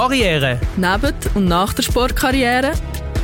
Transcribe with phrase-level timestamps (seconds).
[0.00, 0.58] Karriere.
[0.78, 2.72] Neben und nach der Sportkarriere.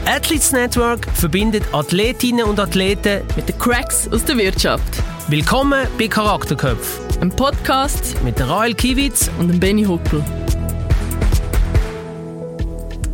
[0.04, 5.03] Athletes Network verbindet Athletinnen und Athleten mit den Cracks aus der Wirtschaft.
[5.28, 7.01] Willkommen bei Charakterköpf.
[7.22, 10.22] Ein Podcast mit Rael Kiewitz und dem Benny Huckel.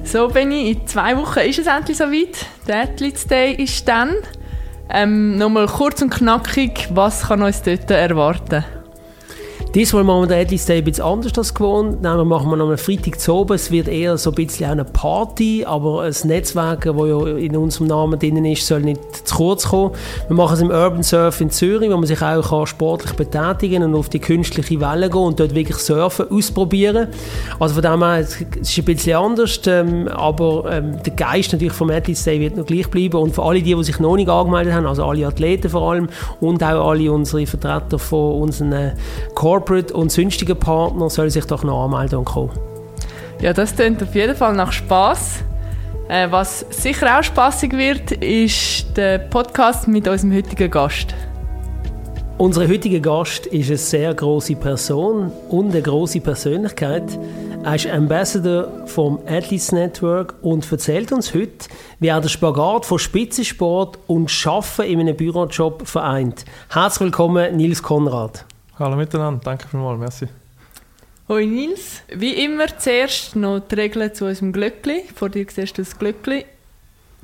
[0.02, 2.44] So, Benny, in zwei Wochen ist es endlich soweit.
[2.66, 4.16] Der Athletes Day ist dann.
[4.90, 8.64] Ähm, Nochmal kurz und knackig, was kann uns dort erwarten?
[9.74, 12.02] Diesmal machen wir den Athletes Day ein bisschen anders als gewohnt.
[12.02, 13.54] Nein, machen wir noch einen Freitag zu oben.
[13.54, 17.86] Es wird eher so ein bisschen eine Party, aber ein Netzwerk, das ja in unserem
[17.86, 19.92] Namen drin ist, soll nicht zu kurz kommen.
[20.28, 23.94] Wir machen es im Urban Surf in Zürich, wo man sich auch sportlich betätigen und
[23.94, 27.08] auf die künstliche Welle gehen und dort wirklich surfen, ausprobieren.
[27.58, 31.72] Also von dem her, es ist ein bisschen anders, ähm, aber ähm, der Geist natürlich
[31.72, 34.28] vom Athletes Day wird noch gleich bleiben und für alle die, die sich noch nicht
[34.28, 36.10] angemeldet haben, also alle Athleten vor allem
[36.40, 38.92] und auch alle unsere Vertreter von unseren äh,
[39.34, 42.50] Corporate Corporate und sonstigen Partner sollen sich doch noch anmelden und kommen.
[43.40, 45.40] Ja, das klingt auf jeden Fall nach Spass.
[46.08, 51.14] Äh, was sicher auch spaßig wird, ist der Podcast mit unserem heutigen Gast.
[52.38, 57.04] Unser heutiger Gast ist eine sehr große Person und eine große Persönlichkeit.
[57.62, 61.68] Er ist Ambassador vom Athletes Network und erzählt uns heute,
[62.00, 66.44] wie er den Spagat von Spitzensport und Schaffen in einem Bürojob vereint.
[66.68, 68.44] Herzlich willkommen, Nils Konrad.
[68.78, 70.28] Hallo miteinander, danke vielmals, merci.
[71.28, 75.04] Hoi Nils, wie immer zuerst noch die Regeln zu unserem Glöckli.
[75.14, 76.46] Vor dir siehst du das Glöckli.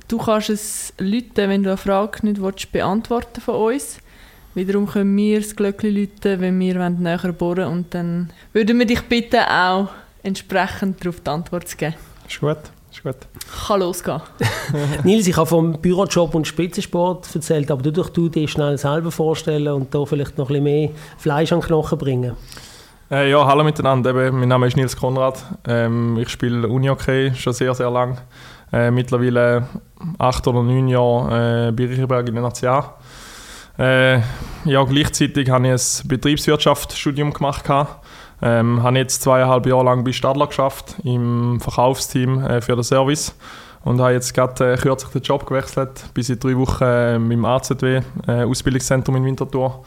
[0.08, 3.98] Du kannst es läuten, wenn du eine Frage nicht willst, beantworten von uns.
[4.54, 9.02] Wiederum können wir das Glöckli läuten, wenn wir näher bohren und dann würden wir dich
[9.02, 9.88] bitten, auch
[10.22, 11.94] entsprechend darauf die Antwort zu geben.
[12.28, 12.58] Ist gut.
[12.90, 13.16] Ist gut.
[13.66, 14.20] Kann losgehen.
[15.04, 19.10] Nils, ich habe vom Bürojob und Spitzensport erzählt, aber du doch du dir schnell selber
[19.10, 22.36] vorstellen und da vielleicht noch ein bisschen mehr Fleisch an den Knochen bringen.
[23.10, 24.10] Äh, ja, hallo miteinander.
[24.10, 25.42] Eben, mein Name ist Nils Konrad.
[25.66, 28.18] Ähm, ich spiele Uni-Hockey schon sehr, sehr lang.
[28.72, 29.66] Äh, mittlerweile
[30.18, 32.84] acht oder neun Jahre äh, bei Riechenberg in der National.
[33.78, 34.18] Äh,
[34.64, 37.64] ja, gleichzeitig habe ich ein Betriebswirtschaftsstudium gemacht.
[37.64, 38.04] Gehabt.
[38.40, 43.34] Ähm, habe jetzt zweieinhalb Jahre lang bei Stadler geschafft im Verkaufsteam äh, für den Service
[43.84, 47.44] und habe jetzt gerade äh, kürzlich den Job gewechselt, bin seit drei Wochen äh, im
[47.44, 49.84] AZW äh, Ausbildungszentrum in Winterthur.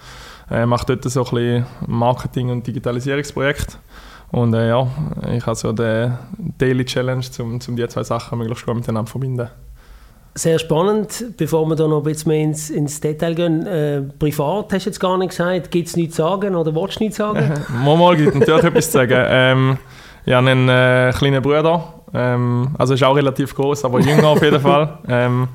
[0.50, 3.78] Äh, mache dort so ein bisschen Marketing- und Digitalisierungsprojekt.
[4.32, 4.88] Und äh, ja,
[5.32, 6.12] ich habe so die
[6.58, 9.50] Daily Challenge, um, um die zwei Sachen möglichst gut miteinander zu verbinden
[10.34, 13.66] sehr spannend, bevor wir da noch ein bisschen mehr ins, ins Detail gehen.
[13.66, 17.00] Äh, privat hast du jetzt gar nicht gesagt, gibt es nichts zu sagen oder willst
[17.00, 17.54] du nichts sagen?
[17.84, 19.26] mal, mal gibt natürlich etwas zu sagen.
[19.28, 19.78] Ähm,
[20.26, 21.84] ich habe einen äh, kleinen Bruder,
[22.14, 25.00] ähm, also ist auch relativ groß, aber jünger auf jeden Fall.
[25.08, 25.48] Ähm,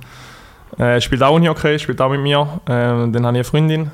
[0.79, 2.47] äh, spielt auch Unihockey, spielt auch mit mir.
[2.69, 3.91] Ähm, dann habe ich eine Freundin,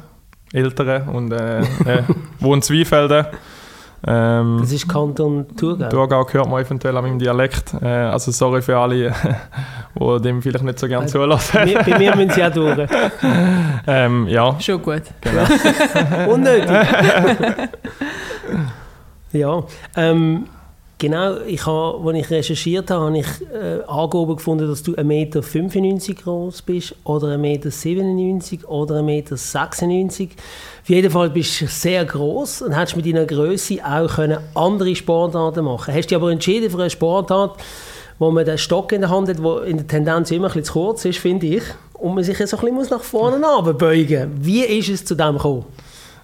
[0.52, 2.02] ältere, und äh, äh,
[2.40, 3.26] wohnt in Zweifelden.
[4.04, 5.88] Ähm, das ist Kanton Thurgau.
[5.88, 7.74] Thurgau hört man eventuell an meinem Dialekt.
[7.80, 9.14] Äh, also sorry für alle,
[10.18, 11.60] die dem vielleicht nicht so gerne zulassen.
[11.64, 12.88] bei, bei mir müssen sie auch durch.
[13.86, 14.58] ähm, ja.
[14.60, 15.02] Schon gut.
[15.20, 16.28] Genau.
[16.32, 16.70] Unnötig.
[19.32, 19.62] ja.
[19.96, 20.46] Ähm,
[21.02, 25.02] Genau, ich habe, als ich recherchiert habe, habe ich äh, Angaben gefunden, dass du 1,95
[25.02, 30.34] Meter groß bist oder 1,97 Meter oder 1,96 Meter.
[30.82, 34.94] Auf jeden Fall bist du sehr groß und hättest mit deiner Größe auch können andere
[34.94, 35.96] Sportarten machen können.
[35.96, 37.56] Hast dich aber entschieden für eine Sportart,
[38.22, 40.64] wo man den Stock in der Hand hat, der in der Tendenz immer ein bisschen
[40.64, 41.62] zu kurz ist, finde ich,
[41.94, 43.38] und man sich so ein bisschen nach vorne
[43.74, 44.46] beugen muss.
[44.46, 45.64] Wie ist es zu dem gekommen?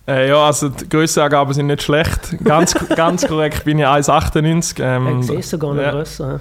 [0.06, 2.36] Äh, ja, also die Grössenangaben sind nicht schlecht.
[2.44, 4.80] Ganz, ganz korrekt bin ich 1,98.
[4.80, 5.90] Ähm, ja, siehst sogar noch ja.
[5.90, 6.40] grösser.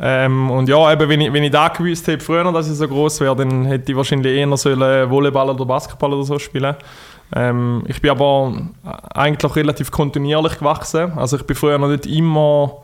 [0.00, 2.88] Ähm, und ja, eben, wenn ich, wenn ich da gewusst hätte, früher, dass ich so
[2.88, 6.74] groß wäre, dann hätte ich wahrscheinlich eher sollen Volleyball oder Basketball oder so spielen
[7.36, 8.52] ähm, Ich bin aber
[9.14, 11.12] eigentlich relativ kontinuierlich gewachsen.
[11.16, 12.82] Also ich bin früher noch nicht immer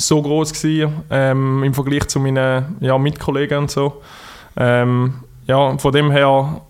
[0.00, 4.00] so groß gewesen, ähm, im Vergleich zu meinen ja, Mitkollegen und so.
[4.56, 5.14] Ähm,
[5.46, 6.60] ja, von dem her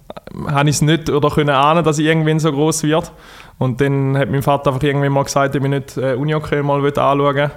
[0.48, 3.12] habe ich es nicht oder können ahnen, dass ich irgendwann so groß wird.
[3.58, 6.84] Und dann hat mein Vater einfach irgendwann mal gesagt, ich will nicht äh, Uni-Hockey mal
[6.84, 7.50] anschauen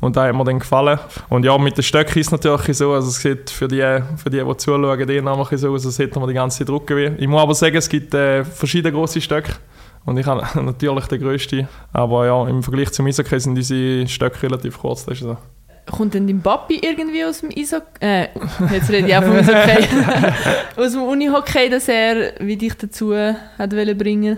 [0.00, 0.98] und da hat mir dann gefallen.
[1.28, 3.82] Und ja, mit den Stöcken ist es natürlich so, also es sieht für die,
[4.16, 7.16] für die, die zuschauen, die so aus, als hätten wir die ganze Zeit Drucken.
[7.18, 9.52] Ich muss aber sagen, es gibt äh, verschiedene große Stöcke.
[10.08, 11.68] Und ich habe natürlich den grössten.
[11.92, 15.04] Aber ja, im Vergleich zum Eishockey sind diese Stöcke relativ kurz.
[15.04, 15.36] Das ist so
[15.90, 17.86] kommt denn dein Papi irgendwie aus dem Eishockey?
[18.00, 18.28] Äh,
[18.72, 19.88] jetzt rede ich auch vom Eishockey.
[20.76, 24.36] aus dem Unihockey, dass er wie dich dazu hat bringen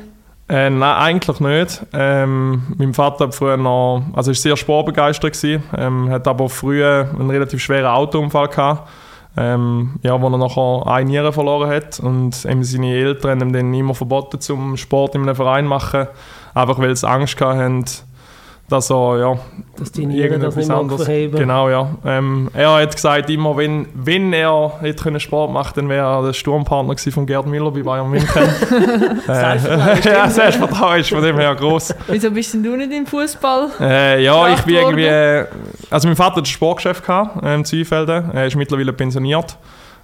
[0.49, 1.83] äh, nein, eigentlich nicht.
[1.93, 7.09] Ähm, mein Vater hat früher noch, also ist sehr sportbegeistert gewesen, ähm, hat aber früher
[7.17, 8.89] einen relativ schweren Autounfall gehabt,
[9.37, 13.53] ähm, ja, wo er nachher eine Niere verloren hat und eben seine Eltern haben ihm
[13.53, 16.07] dann immer verboten, zum Sport in einem Verein zu machen,
[16.55, 17.85] einfach weil sie Angst hatten,
[18.71, 19.39] dass er ja,
[19.77, 21.39] Dass die Nieren das verheben.
[21.39, 21.91] Genau, ja.
[22.05, 26.23] Ähm, er hat gesagt, immer wenn, wenn er hätte können Sport machen dann wäre er
[26.23, 28.29] der Sturmpartner gewesen von Gerd Müller bei Bayern München.
[29.29, 29.57] äh,
[30.05, 31.95] ja, Selbstvertrauen ist von dem her groß.
[32.09, 33.71] Wieso bist denn du nicht im Fußball?
[33.81, 35.05] Äh, ja, ich bin irgendwie.
[35.05, 35.47] Äh,
[35.91, 38.31] also, mein Vater hat ein Sportgeschäft gehabt, äh, im Zweifelden.
[38.33, 39.57] Er ist mittlerweile pensioniert.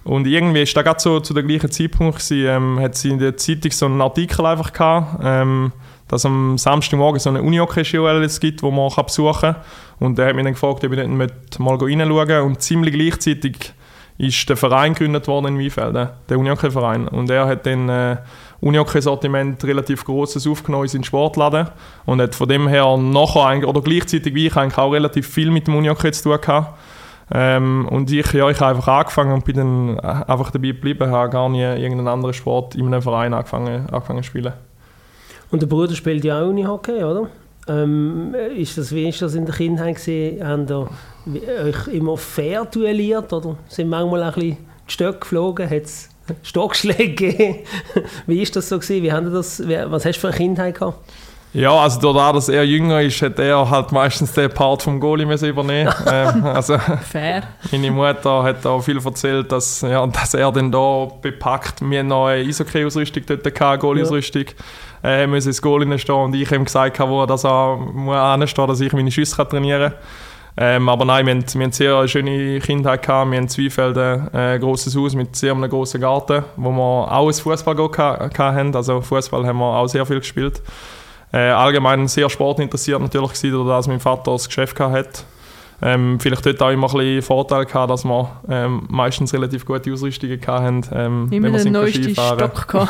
[0.03, 3.19] Und irgendwie ist da gerade so zu dem gleichen Zeitpunkt, gewesen, ähm, hat sie in
[3.19, 5.19] der Zeitung so einen Artikel einfach gehabt.
[5.23, 5.71] Ähm,
[6.07, 9.55] dass am Samstagmorgen so eine Uni-Hockey-Schule gibt, die man besuchen kann.
[9.99, 13.73] Und er hat mich dann gefragt, ob ich nicht mal reinschauen Und ziemlich gleichzeitig
[14.17, 17.07] ist der Verein gegründet worden in Weinfelden, der Unihockey-Verein.
[17.07, 18.17] Und er hat dann äh,
[18.61, 21.67] Unihockey-Sortiment relativ grosses aufgenommen in seinen Sportladen
[22.05, 25.67] und hat von dem her nachher, oder gleichzeitig wie ich eigentlich auch relativ viel mit
[25.67, 26.79] dem Unihockey zu tun gehabt.
[27.29, 31.29] Ähm, und ich, ja, ich habe einfach angefangen und bin dann einfach dabei geblieben, habe
[31.29, 34.53] gar nie irgendeinen anderen Sport in einem Verein angefangen, angefangen zu spielen.
[35.51, 37.29] Und der Bruder spielt ja auch Unihockey, oder?
[37.67, 40.45] Ähm, ist das, wie ist das in der Kindheit gesehen?
[40.45, 40.87] Habt ihr
[41.65, 44.57] euch immer fair duelliert oder sind manchmal ein bisschen
[44.87, 45.69] die Stöcke geflogen?
[45.69, 46.09] Hat es
[46.43, 47.59] Stockschläge gegeben?
[48.27, 49.03] wie ist das so gewesen?
[49.03, 50.97] Wie haben das, was hast du für eine Kindheit gehabt?
[51.53, 55.25] Ja, also dadurch, dass er jünger ist, hat er halt meistens den Part vom Goalie
[55.25, 55.93] müssen übernehmen.
[56.11, 57.43] ähm, also Fair.
[57.71, 61.81] Meine Mutter hat auch viel erzählt, dass, ja, dass er dann da bepackt.
[61.81, 64.45] Wir haben noch eine Eishockey-Ausrüstung dort, eine Goalie-Ausrüstung.
[64.45, 64.53] Ja
[65.07, 68.81] äh, müssen ins Goal stehen und ich ihm gesagt habe, wo er das anstehen dass
[68.81, 69.99] ich meine Schüsse trainieren kann.
[70.59, 73.29] Ähm, aber nein, wir wir haben sehr schöne Kindheit gehabt.
[73.29, 77.27] Wir haben Zweifelden ein äh, grosses Haus mit sehr einem grossen Garten, wo wir auch
[77.27, 78.75] ein Fußball hatten.
[78.75, 80.61] Also Fußball haben wir auch sehr viel gespielt.
[81.31, 85.23] Äh, allgemein sehr sportinteressiert natürlich gewesen, dass mein Vater das Geschäft hatte.
[85.79, 89.93] Ähm, vielleicht dort auch immer ein bisschen Vorteil gehabt, dass wir ähm, meistens relativ gute
[89.93, 90.81] Ausrüstungen hatten.
[90.91, 92.89] Ähm, immer den neuesten Stock gehabt.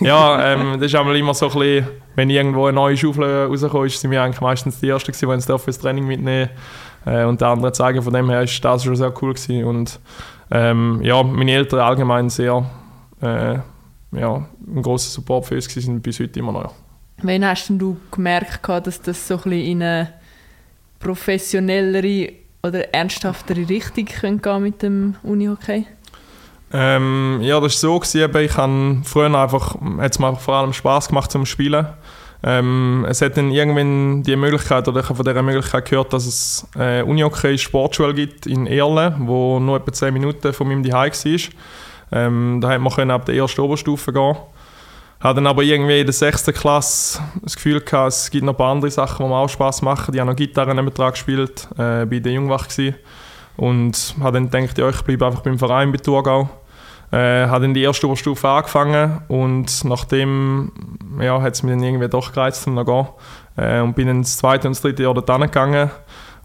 [0.00, 4.10] ja, ähm, das ist immer so ein bisschen, wenn irgendwo eine neue Schaufel rauskommt, sind
[4.10, 6.48] wir eigentlich meistens die Ersten gewesen, die uns fürs Training mitnehmen
[7.04, 8.00] äh, und die anderen zeigen.
[8.00, 9.64] Von dem her ist das schon sehr cool gewesen.
[9.64, 10.00] Und
[10.50, 12.64] ähm, ja, meine Eltern allgemein sehr
[13.20, 13.58] äh,
[14.12, 16.74] ja, ein grosser Support für uns sind bis heute immer noch.
[17.22, 20.21] Wann hast du gemerkt, dass das so ein bisschen in eine
[21.02, 22.32] professionellere
[22.62, 24.06] oder ernsthaftere Richtung
[24.40, 25.86] können mit dem Unihockey?
[26.72, 27.98] Ähm, ja, das war so.
[27.98, 31.86] Gewesen, ich habe früher einfach, hat es mir vor allem Spaß gemacht zum Spielen.
[32.44, 36.26] Ähm, es hat dann irgendwann die Möglichkeit, oder ich habe von dieser Möglichkeit gehört, dass
[36.26, 41.30] es äh, Unihockey Sportschule gibt in Erlen, wo nur etwa 10 Minuten von meinem Zuhause
[41.30, 42.20] war.
[42.20, 44.36] Ähm, da konnte man ab der ersten Oberstufe gehen.
[45.22, 48.56] Habe dann aber irgendwie in der sechsten Klasse das Gefühl gehabt, es gibt noch ein
[48.56, 50.10] paar andere Sachen, die mir auch Spass machen.
[50.12, 52.96] Die haben noch Gitarre nebenan gespielt, äh, bei der Jungwach gewesen.
[53.56, 56.50] Und habe dann gedacht, ja, ich bleibe einfach beim Verein bei Thurgau.
[57.12, 60.72] Äh, habe dann die erste Oberstufe angefangen und nachdem
[61.20, 63.06] ja, hat es mich dann irgendwie doch gereizt, um noch gehen.
[63.56, 65.90] Äh, und bin dann das zweite und das dritte Jahr dort gegangen.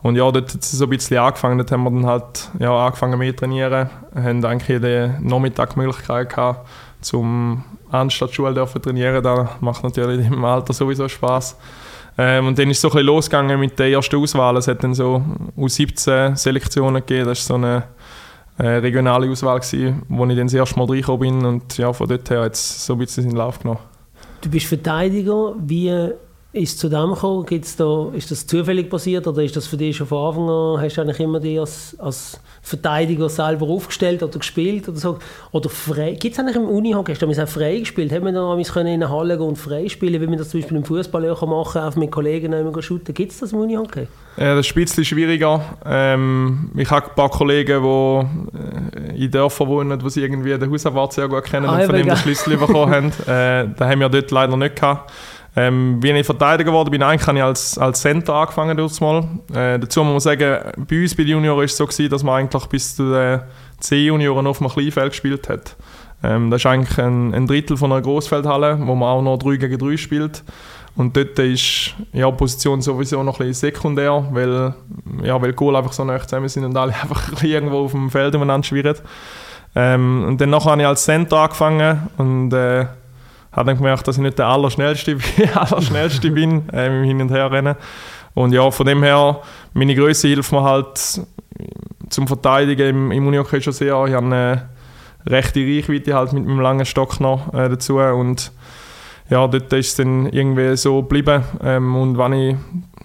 [0.03, 1.57] Und ja, dort hat es so ein bisschen angefangen.
[1.57, 3.89] Dort haben wir dann halt ja, angefangen mehr trainieren.
[4.13, 6.67] Haben eigentlich jede Nachmittag die Möglichkeit gehabt,
[7.01, 9.23] zum anstatt Schule dürfen trainieren.
[9.23, 11.57] Das macht natürlich im Alter sowieso Spaß.
[12.17, 14.57] Ähm, und dann ist es so ein bisschen losgegangen mit der ersten Auswahl.
[14.57, 15.23] Es hat dann so
[15.55, 17.27] aus 17 Selektionen gegeben.
[17.27, 17.83] Das war so eine
[18.57, 21.45] äh, regionale Auswahl, gewesen, wo ich dann das erste Mal reingekommen bin.
[21.45, 23.79] Und ja, von dort her hat es so ein bisschen in den Lauf genommen.
[24.41, 25.53] Du bist Verteidiger.
[25.59, 26.11] Wie
[26.57, 27.45] ist es zu dem gekommen?
[27.45, 30.81] Gibt's da, ist das zufällig passiert oder ist das für dich schon von Anfang an,
[30.81, 35.19] hast du eigentlich immer dich als, als Verteidiger selber aufgestellt oder gespielt oder so?
[35.51, 35.69] Oder
[36.19, 38.11] Gibt es eigentlich im Unihockey, hast du auch frei gespielt?
[38.11, 40.77] Hat man da in eine Halle gehen und frei spielen, wie man das zum Beispiel
[40.77, 43.13] im Fußball auch machen kann, mit Kollegen immer shooten?
[43.13, 44.07] Gibt es das im Unihockey?
[44.37, 45.61] Ja, das ist ein bisschen schwieriger.
[45.85, 50.71] Ähm, ich habe ein paar Kollegen, die äh, in Dörfern wohnen, wo sie irgendwie den
[50.71, 53.11] Hausabwart sehr gut kennen ah, und von ihm den Schlüssel bekommen haben.
[53.27, 55.11] Äh, da haben wir dort leider nicht gehabt.
[55.59, 58.77] Ähm, wie ich Verteidiger geworden bin, eigentlich habe ich als, als Center angefangen.
[58.77, 59.23] Mal.
[59.55, 62.21] Äh, dazu muss man sagen, bei uns bei den Junioren war es so, gewesen, dass
[62.21, 63.41] man eigentlich bis zu den
[63.79, 65.75] C-Junioren auf einem Kleinfeld gespielt hat.
[66.23, 69.57] Ähm, das ist eigentlich ein, ein, Drittel von einer Großfeldhalle, wo man auch noch 3
[69.57, 70.43] gegen 3 spielt.
[70.95, 74.75] Und dort ist ja, die Position sowieso noch ein bisschen sekundär, weil,
[75.23, 78.35] ja, weil Goal einfach so nah zusammen sind und alle einfach irgendwo auf dem Feld
[78.35, 78.97] umeinander schwirren.
[79.75, 82.85] Ähm, und dann habe ich als Center angefangen und äh,
[83.57, 85.17] habe dann gemerkt, dass ich nicht der Allerschnellste,
[85.55, 87.75] Allerschnellste bin äh, im Hin- und Herrennen.
[88.35, 89.41] Und ja, von dem her,
[89.73, 91.21] meine Größe hilft mir halt
[92.09, 94.05] zum Verteidigen im, im Unihockey schon sehr.
[94.05, 94.69] Ich habe eine
[95.25, 98.51] rechte Reichweite halt mit meinem langen Stock noch äh, dazu und
[99.29, 101.43] ja, dort ist es dann irgendwie so geblieben.
[101.63, 102.55] Ähm, und was ich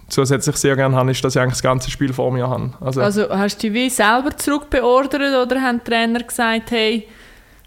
[0.09, 2.71] zusätzlich sehr gerne habe, ist, dass ich eigentlich das ganze Spiel vor mir habe.
[2.80, 7.09] Also, also hast du dich wie selber zurückbeordert oder haben Trainer gesagt, hey,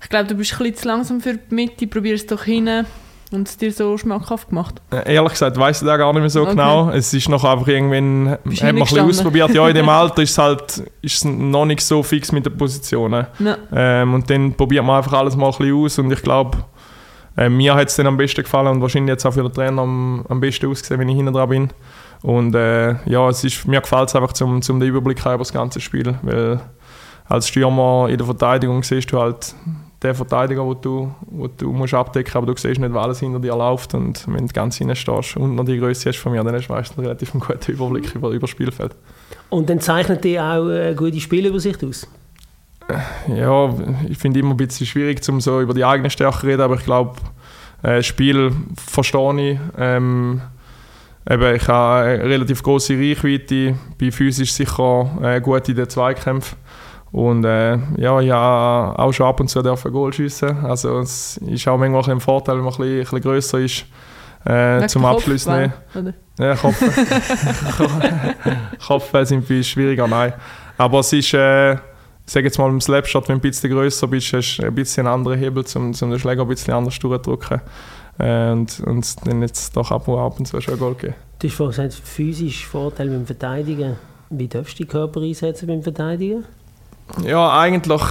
[0.06, 2.70] ich glaube, du bist ein bisschen zu langsam für die Mitte, probier es doch hin.
[3.32, 4.76] und es dir so schmackhaft gemacht?
[4.92, 6.52] Äh, Ehrlich gesagt, weiß ich da gar nicht mehr so Okay.
[6.52, 6.90] genau.
[6.92, 9.50] Es ist noch einfach irgendwann, Bist hat man ein bisschen ausprobiert.
[9.54, 12.56] Ja, in dem Alter ist es halt ist es noch nicht so fix mit den
[12.56, 13.26] Positionen.
[13.40, 13.58] Ja.
[13.74, 16.60] Ähm, und dann probiert man einfach alles mal ein bisschen aus und ich glaube,
[17.36, 19.82] äh, mir hat es dann am besten gefallen und wahrscheinlich jetzt auch für den Trainer
[19.82, 21.70] am, am besten ausgesehen, wenn ich hinten dran bin.
[22.22, 25.44] Und äh, ja, es ist, mir gefällt es einfach, zum, zum den Überblick haben über
[25.44, 26.60] das ganze Spiel, weil
[27.28, 29.54] als Stürmer in der Verteidigung siehst du halt
[30.04, 33.40] den Verteidiger, wo du, wo du musst abdecken aber du siehst nicht, was alles hinter
[33.40, 36.44] dir läuft und wenn du ganz hinten stehst und noch die Größe hast von mir,
[36.44, 38.96] dann hast du meistens einen relativ guten Überblick über, über das Spielfeld.
[39.50, 42.08] Und dann zeichnet die auch eine gute Spielübersicht aus.
[43.28, 43.74] Ja,
[44.08, 46.76] ich finde immer ein bisschen schwierig, um so über die eigene Stärke zu reden, aber
[46.76, 47.16] ich glaube,
[47.82, 49.60] äh, das Spiel verstehe ich.
[49.78, 50.42] Ähm,
[51.28, 56.58] eben, ich habe eine relativ große Reichweite, bin physisch sicher äh, gut in den Zweikämpfen.
[57.12, 60.66] Und äh, ja, ich habe auch schon ab und zu dürfen Goal schiessen.
[60.66, 63.86] Also es ist auch manchmal ein Vorteil, wenn man ein bisschen, ein bisschen grösser ist,
[64.46, 66.14] äh, zum Abschluss Kopfball, nehmen.
[66.38, 66.48] oder?
[66.48, 66.76] Ja, Kopf.
[68.88, 70.34] Kopfbälle sind viel schwieriger, nein.
[70.78, 71.80] Aber es ist, äh, ich
[72.26, 75.08] sage jetzt mal im Slapshot, wenn du ein bisschen grösser bist, hast du ein bisschen
[75.08, 77.62] einen anderen Hebel, um, um den Schläger ein bisschen anders durchzudrücken.
[78.18, 81.16] Äh, und, und dann jetzt doch ab und, ab und zu schon ein Goal geben.
[81.40, 83.96] Du hast vorhin gesagt, physisch Vorteil beim Verteidigen.
[84.30, 86.46] Wie darfst du die Körper einsetzen beim Verteidigen?
[87.24, 88.02] Ja, eigentlich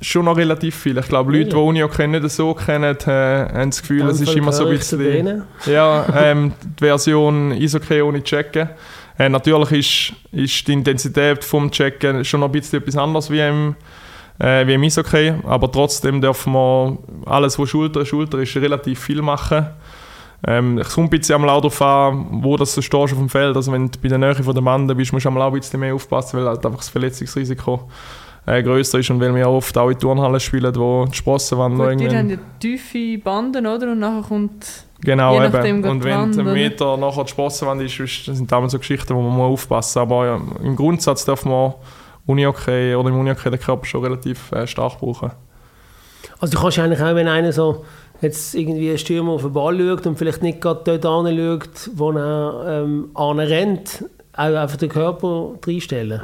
[0.00, 0.98] schon noch relativ viel.
[0.98, 1.62] Ich glaube, Leute, die Ja.
[1.62, 5.44] Uni auch nicht so kennen, äh, haben das Gefühl, es ist immer so ein bisschen...
[5.66, 8.68] Ja, ähm, die Version Eishockey ohne Checken.
[9.18, 13.40] Äh, natürlich ist, ist die Intensität vom Checken schon noch ein bisschen etwas anderes wie
[13.40, 13.76] im,
[14.38, 19.22] äh, wie im Eishockey, aber trotzdem dürfen wir alles, was Schulter Schulter ist, relativ viel
[19.22, 19.68] machen.
[20.46, 23.56] Ähm, es kommt ein bisschen am darauf an, wo das du stehst auf dem Feld.
[23.56, 25.80] Also wenn du bei der Nähe von der Bande bist, musst du auch ein bisschen
[25.80, 27.88] mehr aufpassen, weil halt einfach das Verletzungsrisiko
[28.46, 31.90] äh, grösser ist und weil wir oft auch in Turnhallen spielen, wo die Sprossenwand ihr
[31.90, 32.16] irgendwann...
[32.18, 33.92] habt ja tiefe Banden, oder?
[33.92, 34.84] Und nachher kommt...
[35.00, 35.84] Genau, Je eben.
[35.84, 36.52] Und die wenn ein?
[36.54, 40.00] Meter nachher die Sprossenwand ist, ist- das sind damals so Geschichten, wo man muss aufpassen
[40.00, 40.08] muss.
[40.12, 41.74] Aber ja, im Grundsatz darf man
[42.26, 45.30] Unihockey oder im Unihockey den Körper schon relativ äh, stark brauchen.
[46.38, 47.84] Also du kannst eigentlich auch, wenn einer so
[48.22, 52.10] jetzt irgendwie ein Stürmer auf den Ball schaut und vielleicht nicht gerade dort anschaut, wo
[52.12, 56.22] er ähm, rennt, auch einfach den Körper reinstellen.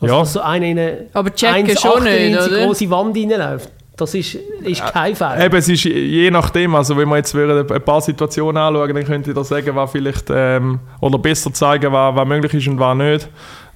[0.00, 0.20] Also Ja.
[0.20, 2.66] dass so einer in eine Aber checken schon 1,98 nicht, oder?
[2.66, 3.70] große Wand reinläuft.
[3.96, 5.44] Das ist, ist kein Fall.
[5.44, 9.04] Eben, es ist je nachdem, also wenn wir jetzt würden ein paar Situationen anschauen, dann
[9.04, 12.78] könnte ich da sagen, was vielleicht, ähm, oder besser zeigen, was, was möglich ist und
[12.78, 13.28] was nicht.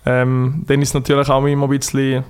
[0.07, 2.23] Ähm, dann ist es natürlich auch immer ein bisschen,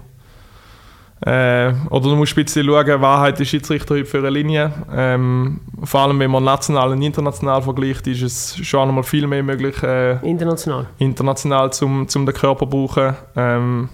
[1.24, 4.72] äh, oder du musst ein bisschen schauen, was hat der Schiedsrichter heute für eine Linie.
[4.94, 9.42] Ähm, vor allem, wenn man national und international vergleicht, ist es schon einmal viel mehr
[9.42, 10.86] möglich, äh, International.
[10.98, 13.14] international zum, zum den Körper zu brauchen.
[13.36, 13.88] Ähm,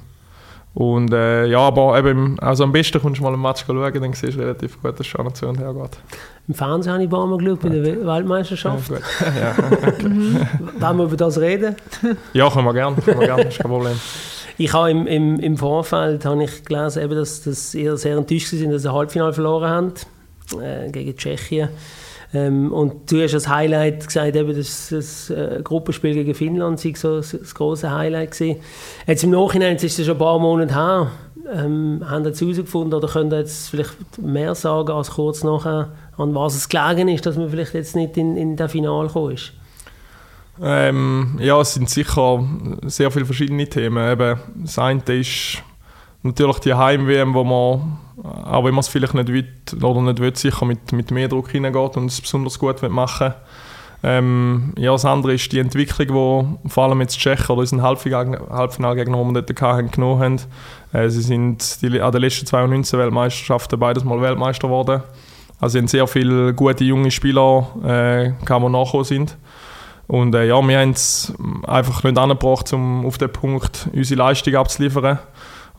[0.74, 4.12] und äh, ja, aber eben, also am besten kommst du mal ein Match schauen, dann
[4.12, 5.98] siehst du relativ gut, dass es schon noch zu und her geht.
[6.46, 8.88] Im Fernsehen habe ich ein paar Mal geschaut, bei der We- Ja, Weltmeisterschaft.
[8.88, 9.00] gut.
[9.20, 9.56] ja.
[10.80, 11.74] Wollen wir über das reden?
[12.32, 13.92] ja, können wir gerne, können wir gerne, ist kein Problem.
[14.60, 18.48] Ich habe im, im, im Vorfeld habe ich gelesen, eben, dass, dass ihr sehr enttäuscht
[18.48, 20.06] sind, dass ihr Halbfinale verloren habt
[20.60, 21.68] äh, gegen Tschechien.
[22.34, 26.92] Ähm, und du hast als Highlight gesagt, eben, dass das äh, Gruppenspiel gegen Finnland sei
[26.96, 28.60] so das, das große Highlight gewesen.
[29.06, 31.10] Jetzt im Nachhinein, jetzt ist es schon ein paar Monate her,
[31.54, 36.34] ähm, haben jetzt herausgefunden oder könnt ihr jetzt vielleicht mehr sagen als kurz nachher, an
[36.34, 39.52] was es gelegen ist, dass man vielleicht jetzt nicht in, in das Finale gekommen ist?
[40.62, 42.44] Ähm, ja, es sind sicher
[42.82, 44.10] sehr viele verschiedene Themen.
[44.10, 45.62] Eben, das eine ist
[46.22, 47.98] natürlich die Heim-WM, wo man,
[48.44, 49.48] auch wenn man es vielleicht nicht will
[49.82, 53.34] oder nicht will, sicher mit, mit mehr Druck hineingeht und es besonders gut will machen
[54.02, 57.82] ähm, Ja, das andere ist die Entwicklung, die vor allem jetzt die Tschechen oder unseren
[57.82, 60.40] Halbfinal- Halbfinalgegner, die wir dort hatten, genommen haben.
[60.92, 65.02] Äh, sie sind die, an den letzten 92 Weltmeisterschaften beides Mal Weltmeister geworden.
[65.60, 69.36] Also sie haben sehr viele gute junge Spieler, äh, die nachgekommen sind.
[70.08, 71.32] Und äh, ja, wir haben es
[71.66, 75.18] einfach nicht angebracht, um auf den Punkt unsere Leistung abzuliefern.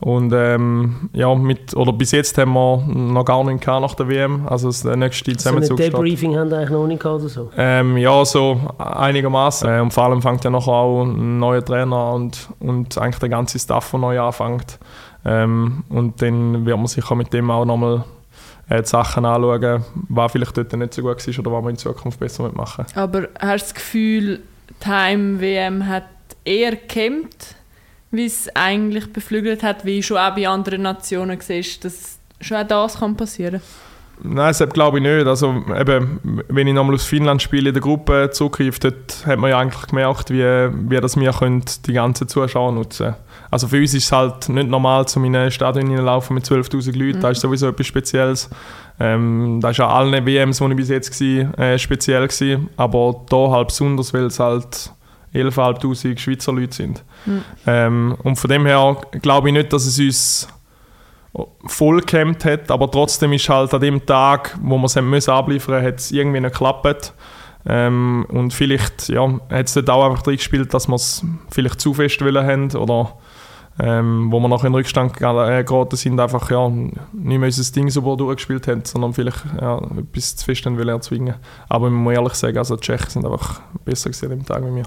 [0.00, 4.08] Und ähm, ja, mit, oder bis jetzt haben wir noch gar nichts gehabt nach der
[4.08, 4.48] WM.
[4.48, 5.92] Also das nächste So ein Zusammenzug steht.
[5.92, 7.50] Debriefing haben ihr eigentlich noch nicht gehabt oder so?
[7.56, 9.68] Ähm, ja, so einigermaßen.
[9.68, 13.18] Äh, und vor allem fängt ja nachher auch ein neuer Trainer an und, und eigentlich
[13.18, 14.78] der ganze Staff, der neu anfängt.
[15.26, 18.04] Ähm, und dann wird man sicher mit dem auch nochmal
[18.70, 21.76] äh, die Sachen anschauen, was vielleicht dort nicht so gut war oder was man in
[21.76, 22.86] Zukunft besser machen.
[22.94, 24.40] Aber hast du das Gefühl,
[24.82, 26.04] die Heim-WM hat
[26.44, 27.56] eher gekämpft,
[28.10, 32.66] wie es eigentlich beflügelt hat, wie schon auch bei anderen Nationen siehst, dass schon auch
[32.66, 33.60] das kann passieren
[34.22, 35.26] Nein, das glaube ich nicht.
[35.26, 39.50] Also, eben, wenn ich nochmal aus Finnland spiele in der Gruppe zurückgreife, dort hat man
[39.50, 40.44] ja eigentlich gemerkt, wie,
[40.90, 43.16] wie das wir können die ganzen Zuschauer nutzen können.
[43.50, 47.18] Also für uns ist es halt nicht normal, zu meinem Stadion hineinlaufen mit 12'000 Leuten.
[47.18, 47.22] Mhm.
[47.22, 48.50] Das ist sowieso etwas Spezielles.
[49.00, 52.26] Ähm, das war an allen WMs, die ich bis jetzt war, äh, speziell.
[52.28, 52.68] Gewesen.
[52.76, 54.92] Aber hier halt besonders, weil es halt
[55.34, 57.04] 11'500 Schweizer Leute sind.
[57.26, 57.42] Mhm.
[57.66, 60.48] Ähm, und von dem her glaube ich nicht, dass es uns
[61.66, 65.74] voll gecampt hat, aber trotzdem ist halt an dem Tag, wo wir es müssen abliefern
[65.74, 67.14] mussten, hat es irgendwie nicht geklappt.
[67.66, 71.80] Ähm, und vielleicht ja, hat es dort auch einfach drin gespielt, dass wir es vielleicht
[71.80, 73.18] zu fest wollen haben oder
[73.78, 77.88] ähm, wo wir noch in Rückstand äh, geraten sind, einfach ja, nicht mehr unser Ding
[77.90, 81.36] so durchgespielt haben, sondern vielleicht ja, etwas zu fest wollen erzwingen.
[81.68, 84.64] Aber ich muss ehrlich sagen, also die Tschechen sind einfach besser gewesen an dem Tag
[84.64, 84.86] wie wir.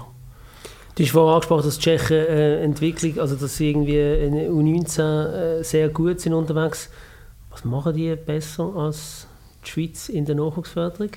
[0.96, 5.00] Du hast vorhin angesprochen, dass die Tschechen äh, Entwicklung, also dass sie irgendwie in U19
[5.00, 6.88] äh, sehr gut sind unterwegs.
[7.50, 9.26] Was machen die besser als
[9.64, 11.10] die Schweiz in der Nachwuchsförderung?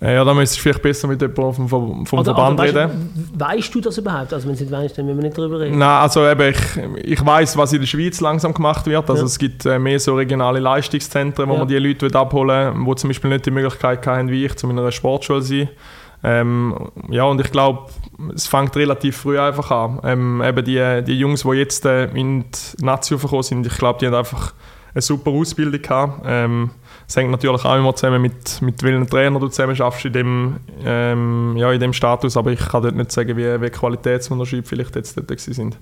[0.00, 2.76] Äh, ja, da müsstest du vielleicht besser mit jemandem vom, vom oder, Verband oder weißt,
[2.76, 3.30] reden.
[3.34, 4.34] Weißt du das überhaupt?
[4.34, 5.78] Also wenn du nicht weißt, dann müssen wir nicht darüber reden.
[5.78, 9.08] Nein, also eben, ich, ich weiß, was in der Schweiz langsam gemacht wird.
[9.08, 9.26] Also ja.
[9.26, 11.58] es gibt äh, mehr so regionale Leistungszentren, wo ja.
[11.60, 14.90] man die Leute abholen wo zum Beispiel nicht die Möglichkeit haben, wie ich, zu meiner
[14.90, 15.68] Sportschule zu sein.
[16.22, 17.86] Ähm, ja, und ich glaube,
[18.34, 20.00] es fängt relativ früh einfach an.
[20.04, 23.98] Ähm, eben die, die Jungs, die jetzt äh, in die Nazi gekommen sind, ich glaube,
[23.98, 24.54] die haben einfach
[24.94, 26.22] eine super Ausbildung gehabt.
[26.26, 26.70] Ähm,
[27.06, 30.56] es hängt natürlich auch immer zusammen mit, mit welchen Trainer du zusammen schaffst in dem,
[30.84, 34.96] ähm, ja, in dem Status, aber ich kann dort nicht sagen, wie, wie Qualitätsunterschiede vielleicht
[34.96, 35.78] jetzt dort sind.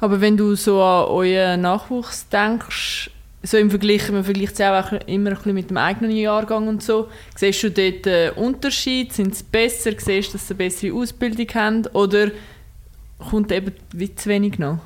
[0.00, 3.10] Aber wenn du so an euren Nachwuchs denkst,
[3.42, 6.82] so im Vergleich, man vergleicht es auch immer ein bisschen mit dem eigenen Jahrgang und
[6.82, 9.12] so, siehst du dort einen Unterschied?
[9.12, 9.92] Sind sie besser?
[9.96, 11.86] Siehst du, dass sie eine bessere Ausbildung haben?
[11.92, 12.30] Oder
[13.30, 13.72] kommt eben
[14.16, 14.80] zu wenig noch?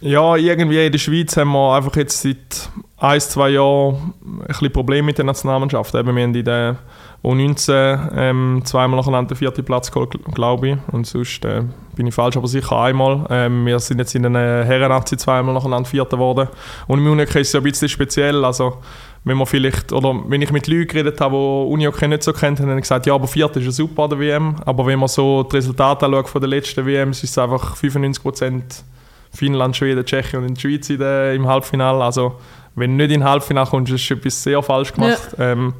[0.00, 4.72] Ja, irgendwie in der Schweiz haben wir einfach jetzt seit ein, zwei Jahren ein bisschen
[4.72, 5.94] Probleme mit der Nationalmannschaft.
[5.94, 6.78] Eben, wir haben in der
[7.24, 10.76] U19 ähm, zweimal nacheinander den vierten Platz geholt, glaube ich.
[10.92, 11.62] Und sonst äh,
[11.96, 13.26] bin ich falsch, aber sicher einmal.
[13.30, 16.48] Ähm, wir sind jetzt in den Herren-Nazi zweimal nacheinander Vierter geworden.
[16.86, 18.44] Und im Unihockey ist es ja ein bisschen speziell.
[18.44, 18.76] Also,
[19.24, 22.58] wenn man vielleicht, oder wenn ich mit Leuten geredet habe, die Unihockey nicht so kennen,
[22.58, 24.56] haben sie gesagt, ja, aber Vierter ist ja super an der WM.
[24.66, 28.22] Aber wenn man so die Resultate anschaut von den letzten WMs, ist es einfach 95
[28.22, 28.84] Prozent
[29.32, 32.04] Finnland, Schweden, Tschechien und in der Schweiz der, im Halbfinale.
[32.04, 32.34] Also
[32.74, 35.34] wenn du nicht in Halbfinale kommst, du etwas sehr falsch gemacht.
[35.38, 35.52] Ja.
[35.52, 35.74] Ähm,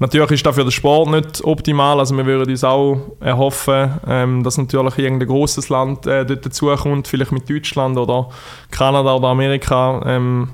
[0.00, 2.00] natürlich ist das für den Sport nicht optimal.
[2.00, 7.06] Also wir würden uns auch erhoffen, ähm, dass natürlich irgendein großes Land äh, dort dazukommt,
[7.06, 8.30] vielleicht mit Deutschland oder
[8.70, 10.02] Kanada oder Amerika.
[10.04, 10.48] Ähm,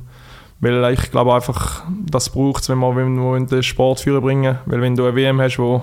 [0.61, 4.59] weil ich glaube einfach, das braucht es, wenn wir, wenn wir den Sport führen bringen.
[4.67, 5.83] Weil wenn du eine WM hast, wo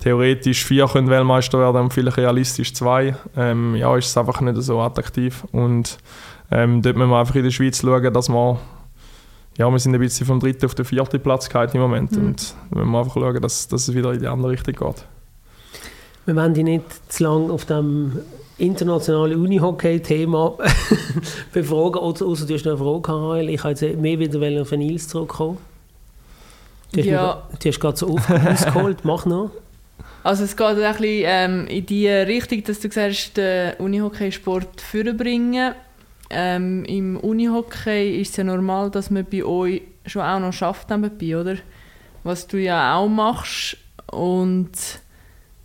[0.00, 4.60] theoretisch vier können Weltmeister werden und vielleicht realistisch zwei, ähm, ja, ist es einfach nicht
[4.62, 5.44] so attraktiv.
[5.52, 5.98] Und
[6.50, 8.58] ähm, dort müssen wir einfach in der Schweiz schauen, dass wir
[9.56, 12.26] ja, wir sind ein bisschen vom dritten auf den vierten Platz im Moment mhm.
[12.26, 15.04] und wir müssen einfach schauen, dass, dass es wieder in die andere Richtung geht.
[16.26, 18.18] Wir wollen dich nicht zu lange auf dem
[18.58, 20.58] internationalen Unihockey-Thema
[21.52, 23.48] befragen, außer, außer du hast noch eine Frage, Karel.
[23.50, 25.58] Ich wollte jetzt mehr wieder auf Nils zurückkommen.
[26.92, 27.22] Du hast, ja.
[27.22, 29.50] Noch, du hast gerade so ausgeholt, mach noch.
[30.22, 35.74] Also es geht ein bisschen ähm, in die Richtung, dass du sagst, den Unihockeysport vorbringen.
[36.30, 40.90] Ähm, Im Unihockey ist es ja normal, dass man bei euch schon auch noch schafft
[40.90, 41.56] nebenbei, oder?
[42.24, 43.76] Was du ja auch machst.
[44.10, 44.72] Und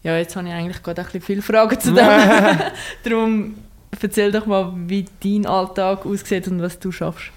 [0.03, 2.05] ja, jetzt habe ich eigentlich gerade ein bisschen viele Fragen zu dem.
[3.03, 3.55] Darum
[3.99, 7.31] erzähl doch mal, wie dein Alltag aussieht und was du schaffst.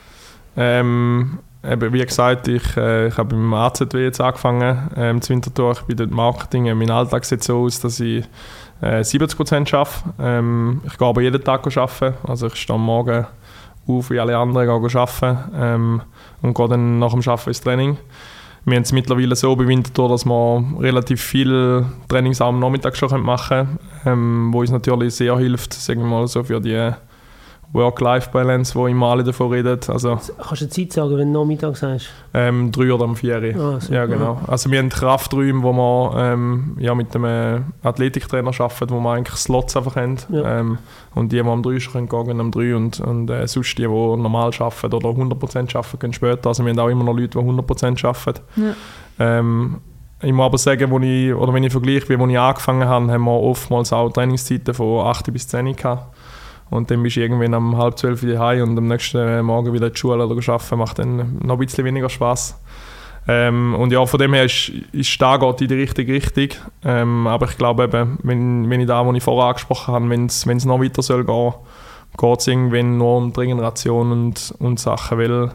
[0.56, 5.72] Ähm, eben, wie gesagt, ich, äh, ich habe beim AZW jetzt angefangen, ähm, zu Winterthur.
[5.72, 6.64] Ich bin dort Marketing.
[6.76, 8.24] Mein Alltag sieht so aus, dass ich
[8.80, 9.90] äh, 70% arbeite.
[10.18, 12.14] Ähm, ich gehe aber jeden Tag arbeiten.
[12.26, 13.26] Also ich stehe am Morgen
[13.87, 16.02] auf, wie alle anderen, gehe arbeiten ähm,
[16.42, 17.98] und gehe dann nach dem Arbeiten ins Training.
[18.66, 23.20] Wir haben es mittlerweile so bei Winterthur, dass wir relativ viel Trainings am Nachmittag schon
[23.20, 26.92] machen können, ähm, wo uns natürlich sehr hilft, sagen wir mal so für die
[27.72, 29.81] Work-Life-Balance, wo immer alle davon reden.
[29.88, 32.09] Also, Kannst du eine Zeit sagen, wenn du Nachmittag sagst?
[32.33, 33.37] Ähm, drei oder um vier.
[33.59, 34.40] Ah, ja, genau.
[34.46, 39.37] Also wir haben Krafträume, wo wir ähm, ja, mit einem Athletiktrainer arbeiten, wo wir eigentlich
[39.37, 40.16] Slots einfach haben.
[40.29, 40.61] Ja.
[40.61, 40.79] Ähm,
[41.14, 43.88] und die, die am 3 können gehen, am 3 und, und äh, sonst die, die
[43.88, 46.48] normal arbeiten oder 100% arbeiten, können später.
[46.48, 48.40] Also wir haben auch immer noch Leute, die 100% arbeiten.
[48.57, 48.74] Ja.
[49.18, 49.81] Ähm,
[50.22, 53.24] ich muss aber sagen, wo ich, oder wenn ich vergleiche, wie ich angefangen habe, haben
[53.24, 56.13] wir oftmals auch Trainingszeiten von 8 bis 10 gehabt.
[56.70, 59.87] Und dann bist du irgendwann um halb zwölf wieder heim und am nächsten Morgen wieder
[59.87, 62.59] in die Schule oder arbeiten, macht dann noch ein bisschen weniger Spaß.
[63.27, 66.48] Ähm, und ja, von dem her ist, ist da geht in die richtige Richtung.
[66.85, 70.27] Ähm, aber ich glaube eben, wenn, wenn ich da, was ich vorher angesprochen habe, wenn
[70.27, 71.55] es noch weiter soll gehen,
[72.16, 75.50] geht es irgendwann nur um die Regeneration und, und Sachen, weil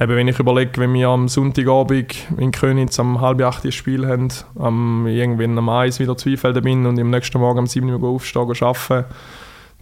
[0.00, 4.06] eben, wenn ich überlege, wenn wir am Sonntagabend in Königs am halb acht ein Spiel
[4.06, 8.08] haben, am, irgendwann am Eis wieder Zweifelden bin und am nächsten Morgen um 7 Uhr
[8.08, 9.04] aufstehen und arbeiten,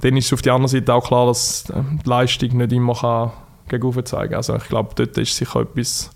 [0.01, 3.33] dann ist es auf der anderen Seite auch klar, dass die Leistung nicht immer kann
[3.69, 4.35] gegen zeigen.
[4.35, 6.11] Also ich glaube, dort ist sicher etwas,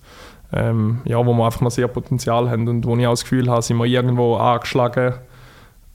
[0.53, 3.51] ähm, ja, wo wir einfach noch sehr Potenzial haben und wo ich auch das Gefühl
[3.51, 5.15] habe, sind wir irgendwo angeschlagen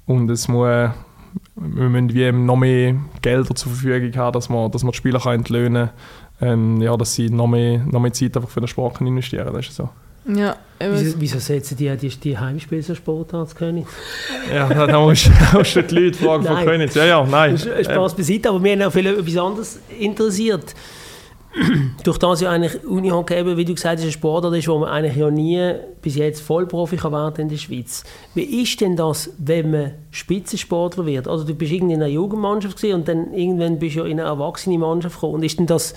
[0.05, 4.83] und es muss, wir müssen wie noch mehr Gelder zur Verfügung haben, dass man, dass
[4.83, 5.89] man die Spieler entlöhnen
[6.39, 9.45] kann, ähm, ja, dass sie noch mehr, noch mehr Zeit einfach für den Sport investieren
[9.45, 9.57] können.
[9.57, 9.89] Das ist so.
[10.35, 13.87] Ja, wieso, wieso setzen die die, die Heimspiele so Sport als König?
[14.53, 15.27] Ja, da musst,
[15.75, 16.93] du die Leute fragen von König.
[16.93, 17.57] Ja, ja, nein.
[17.57, 20.75] Spaß beiseite, aber mir hat auch viel etwas anderes interessiert.
[22.03, 24.89] durch das ja eigentlich Unihockey eben, wie du gesagt hast, ein Sportart ist, wo man
[24.89, 28.03] eigentlich ja nie bis jetzt Vollprofi kann werden in der Schweiz.
[28.35, 31.27] Wie ist denn das, wenn man Spitzensportler wird?
[31.27, 34.29] Also du bist irgendwie in einer Jugendmannschaft und dann irgendwann bist du ja in eine
[34.29, 35.35] erwachsene Mannschaft gekommen.
[35.35, 35.95] Und ist denn das,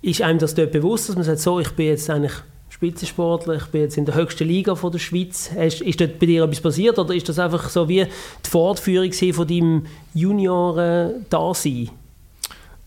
[0.00, 2.34] ist einem das dort bewusst, dass man sagt, so, ich bin jetzt eigentlich
[2.74, 5.48] Spitzensportler, ich bin jetzt in der höchsten Liga von der Schweiz.
[5.56, 9.46] Ist dort bei dir etwas passiert oder ist das einfach so wie die Fortführung von
[9.46, 11.90] deinem Junioren-Dasein?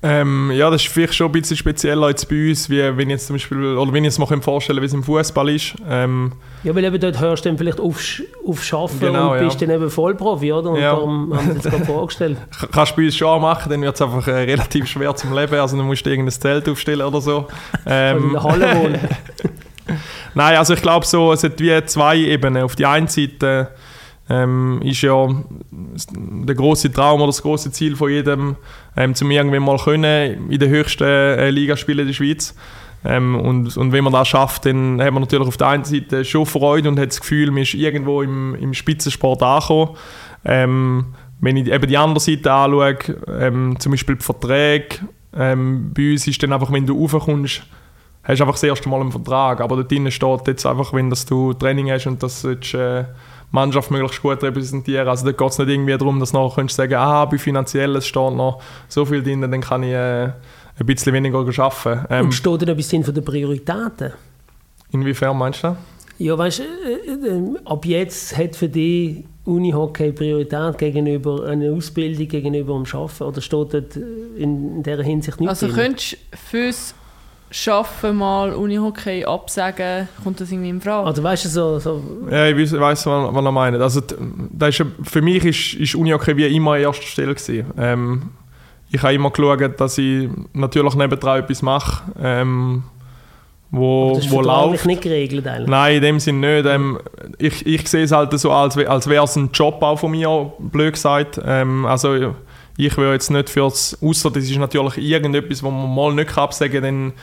[0.04, 3.14] Ähm, ja, das ist vielleicht schon ein bisschen spezieller als bei uns, wie wenn ich
[3.14, 5.76] jetzt zum Beispiel, oder wenn ich es mir vorstellen wie es im Fußball ist.
[5.90, 6.34] Ähm,
[6.66, 7.98] ja, weil eben dort hörst du dann vielleicht auf,
[8.46, 9.68] auf Schaffen genau, und bist ja.
[9.68, 10.72] dann eben Vollprofi, oder?
[10.72, 10.92] Und ja.
[10.92, 12.38] darum haben sie es gerade vorgestellt.
[12.74, 15.56] Kannst du bei uns schon machen, dann wird es einfach äh, relativ schwer zum Leben,
[15.56, 17.48] also dann musst du irgendein Zelt aufstellen oder so.
[17.90, 19.00] Ähm, in der Halle wohnen.
[20.34, 22.64] Nein, also ich glaube so, es hat wie zwei Ebenen.
[22.64, 23.70] Auf der einen Seite
[24.30, 25.28] ähm, ist ja
[25.72, 28.56] der große Traum oder das große Ziel von jedem,
[28.96, 32.56] ähm, zum irgendwann mal können in der höchsten äh, Liga spielen der Schweiz.
[33.06, 36.26] Ähm, und, und wenn man das schafft, dann hat man natürlich auf der einen Seite
[36.26, 39.96] schon Freude und hat das Gefühl, man ist irgendwo im, im Spitzensport angekommen.
[40.44, 41.06] Ähm,
[41.40, 42.98] wenn ich eben die andere Seite anschaue,
[43.40, 44.98] ähm, zum Beispiel die Verträge,
[45.36, 47.62] ähm, bei uns ist dann einfach, wenn du raufkommst,
[48.28, 51.10] hast du einfach das erste Mal einen Vertrag, aber dort drinnen steht jetzt einfach, wenn
[51.10, 53.06] das du Training hast und das sollst, äh,
[53.52, 55.08] Mannschaft möglichst gut repräsentieren.
[55.08, 57.96] Also da geht es nicht irgendwie darum, dass du nachher kannst sagen ah, bei finanziell
[57.96, 60.26] es steht noch so viel drin, dann kann ich äh,
[60.80, 62.06] ein bisschen weniger arbeiten.
[62.10, 64.14] Ähm, Und steht da etwas drin von den Prioritäten?
[64.92, 65.78] Inwiefern meinst du das?
[66.20, 72.28] Ja, weißt du, äh, äh, ab jetzt hat für dich Unihockey Priorität gegenüber einer Ausbildung,
[72.28, 73.24] gegenüber dem Arbeiten?
[73.24, 73.96] Oder steht dort
[74.36, 75.86] in dieser Hinsicht nichts Also drin?
[75.86, 76.96] könntest du fürs
[77.50, 81.08] schaffen, mal Unihockey absagen, kommt das irgendwie in Frage?
[81.08, 81.80] Also weißt du, so...
[81.80, 83.78] so ja, ich weiß, was, er meint.
[83.78, 84.02] Also,
[84.52, 87.66] das ist, für mich ist, ist Unihockey wie immer an erster Stelle gewesen.
[87.78, 88.30] Ähm,
[88.90, 92.84] ich habe immer geschaut, dass ich natürlich nebendran etwas mache, ähm,
[93.70, 94.86] wo, das ist wo läuft.
[94.86, 95.68] nicht geregelt eigentlich?
[95.68, 96.66] Nein, in dem Sinne nicht.
[96.66, 97.00] Ähm,
[97.38, 100.54] ich, ich sehe es halt so, als, als wäre es ein Job auch von mir,
[100.60, 101.40] blöd gesagt.
[101.46, 102.34] Ähm, also
[102.78, 106.82] ich will jetzt nicht fürs, außer das ist natürlich irgendetwas, wo man mal nicht absagen
[106.82, 107.14] kann, dann,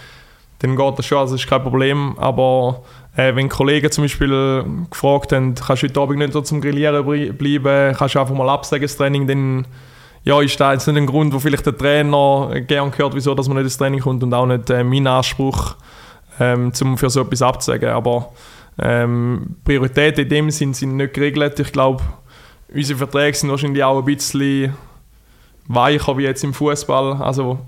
[0.58, 2.18] dann geht das schon, also das ist kein Problem.
[2.18, 2.82] Aber
[3.16, 7.04] äh, wenn Kollegen zum Beispiel gefragt haben, kannst du heute Abend nicht so zum Grillieren
[7.36, 9.66] bleiben, kannst du einfach mal absagen das Training, dann
[10.24, 13.46] ja, ist das jetzt nicht ein Grund, wo vielleicht der Trainer gerne hört, wieso dass
[13.46, 15.76] man nicht ins Training kommt und auch nicht äh, mein Anspruch,
[16.40, 17.90] ähm, um für so etwas abzusagen.
[17.90, 18.32] Aber
[18.78, 21.60] ähm, Prioritäten in dem Sinn sind nicht geregelt.
[21.60, 22.02] Ich glaube,
[22.74, 24.74] unsere Verträge sind wahrscheinlich auch ein bisschen
[25.66, 27.14] weicher wie jetzt im Fußball.
[27.22, 27.58] Also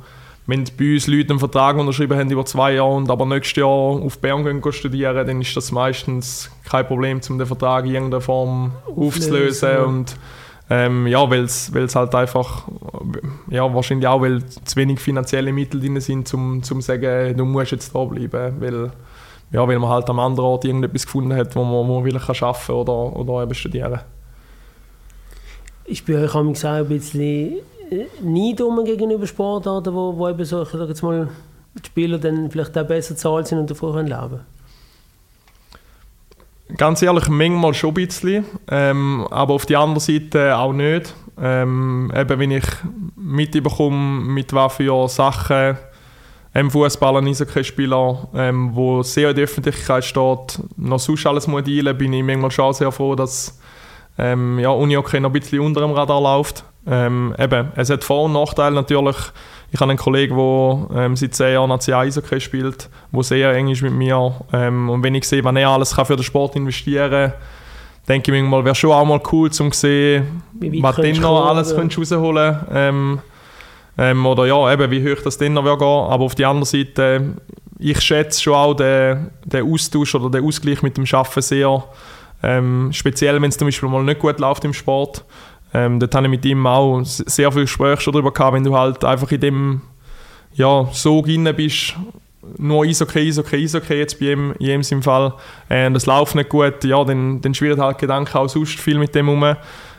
[0.46, 3.68] wenn bei uns Leute einen Vertrag unterschrieben haben über zwei Jahre und aber nächstes Jahr
[3.68, 8.20] auf Bern gehen studieren, dann ist das meistens kein Problem, um den Vertrag in irgendeiner
[8.20, 9.68] Form aufzulösen.
[9.68, 9.82] Ja.
[9.82, 10.16] Und
[10.70, 12.66] ähm, ja, weil es halt einfach,
[13.50, 17.72] ja, wahrscheinlich auch, weil zu wenig finanzielle Mittel drin sind, um zu sagen, du musst
[17.72, 18.90] jetzt da bleiben, weil,
[19.52, 22.42] ja, weil man halt am anderen Ort irgendetwas gefunden hat, wo man, wo man wirklich
[22.42, 24.00] arbeiten kann oder, oder eben studieren
[25.84, 27.54] Ich bin euch auch ein bisschen
[28.22, 31.28] Neidum gegenüber Sportarten, wo, wo eben so, ich sage jetzt mal,
[31.74, 34.40] die Spieler dann vielleicht auch besser zahlt sind und davon können leben
[36.76, 41.14] Ganz ehrlich, manchmal schon ein bisschen, ähm, aber auf der anderen Seite auch nicht.
[41.40, 42.64] Ähm, eben, wenn ich
[43.14, 45.76] mitbekomme, mit was für Sachen
[46.54, 51.62] im Fußball ein Eishockeyspieler, ähm, wo sehr in der Öffentlichkeit steht, noch sonst alles muss
[51.62, 53.60] bin ich manchmal schon sehr froh, dass
[54.18, 56.64] ähm, ja, Unihockey noch ein bisschen unter dem Radar läuft.
[56.86, 59.16] Ähm, eben, es hat Vor- und Nachteile natürlich.
[59.72, 63.68] Ich habe einen Kollegen, der ähm, seit 10 Jahren National Eishockey spielt, der sehr eng
[63.68, 64.32] ist mit mir.
[64.52, 67.32] Ähm, und wenn ich sehe, was er alles kann für den Sport investieren kann,
[68.08, 70.42] denke ich mir mal, wäre schon auch mal cool, um zu sehen,
[70.80, 71.78] was du noch alles ja.
[71.78, 73.18] rausholen ähm,
[73.98, 77.34] ähm, Oder ja, eben, wie hoch das dann noch gehen Aber auf der anderen Seite,
[77.78, 81.84] ich schätze schon auch den, den Austausch oder den Ausgleich mit dem Arbeiten sehr.
[82.42, 85.24] Ähm, speziell, wenn es zum Beispiel mal nicht gut läuft im Sport.
[85.74, 89.04] Ähm, dort habe ich mit ihm auch sehr viele Gespräche darüber gehabt, wenn du halt
[89.04, 89.80] einfach in dem
[90.54, 91.94] ja, Sog drin bist,
[92.58, 95.34] nur Eishockey, Eishockey, Eishockey jetzt bei ihm, in jedem Fall.
[95.68, 99.14] Äh, das läuft nicht gut, ja, dann, dann schwirrt halt Gedanken auch sonst viel mit
[99.14, 99.56] dem herum.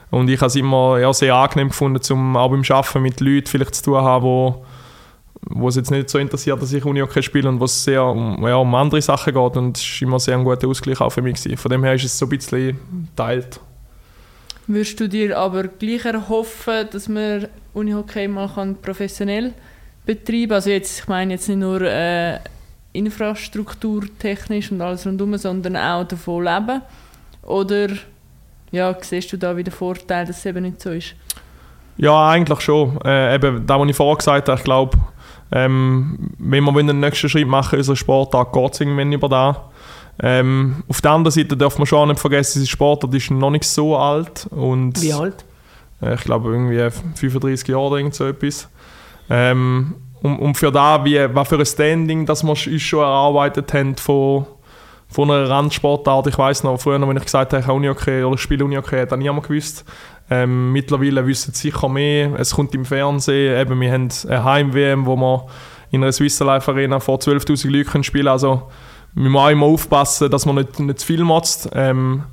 [0.10, 3.47] Und ich habe es immer ja, sehr angenehm gefunden, um auch beim Arbeiten mit Leuten
[3.47, 4.65] vielleicht zu tun haben, wo,
[5.41, 8.45] wo es jetzt nicht so interessiert, dass ich Unihockey spiele und wo es sehr um,
[8.45, 9.58] ja, um andere Sachen geht.
[9.58, 11.36] Und es war immer sehr ein guter Ausgleich auch für mich.
[11.36, 11.58] Gewesen.
[11.58, 13.60] Von dem her ist es so ein bisschen geteilt.
[14.67, 19.54] Würdest du dir aber gleich erhoffen, dass man Unihockey mal kann professionell
[20.06, 20.56] betreiben kann?
[20.56, 22.39] Also jetzt, ich meine jetzt nicht nur äh,
[22.91, 26.82] infrastrukturtechnisch und alles rundherum, sondern auch davon leben?
[27.43, 27.89] Oder
[28.71, 31.15] ja, siehst du da wieder Vorteil, dass es eben nicht so ist?
[31.97, 33.00] Ja, eigentlich schon.
[33.06, 34.97] Äh, eben, das, was ich vorher gesagt habe, ich glaube,
[35.51, 39.69] ähm, wenn wir den nächsten Schritt machen, unser Sportart geht es irgendwann über da.
[40.19, 43.51] Ähm, auf der anderen Seite darf man schon auch nicht vergessen, unser Sportart ist noch
[43.51, 44.47] nicht so alt.
[44.51, 45.45] Und, Wie alt?
[46.01, 48.69] Äh, ich glaube irgendwie 35 Jahre oder irgend so etwas.
[49.29, 53.73] Ähm, und, und für da, wie, was für ein Standing, das wir uns schon erarbeitet
[53.73, 54.47] haben von,
[55.07, 56.27] von einer Randsportart.
[56.27, 59.47] Ich weiß noch, früher, wenn ich gesagt habe, ich Unihockey oder spiele Unihockey, hat niemand
[59.47, 59.86] gewusst.
[60.30, 62.38] Ähm, mittlerweile wissen sie sicher mehr.
[62.38, 63.60] Es kommt im Fernsehen.
[63.60, 65.48] Eben, wir haben eine Heim-WM, wo wir
[65.92, 68.28] in einer Swiss Life Arena vor 12'000 Leuten spielen können.
[68.28, 68.63] Also,
[69.13, 71.70] wir müssen immer aufpassen, dass man nicht, nicht zu viel motzt.
[71.74, 72.24] Ähm,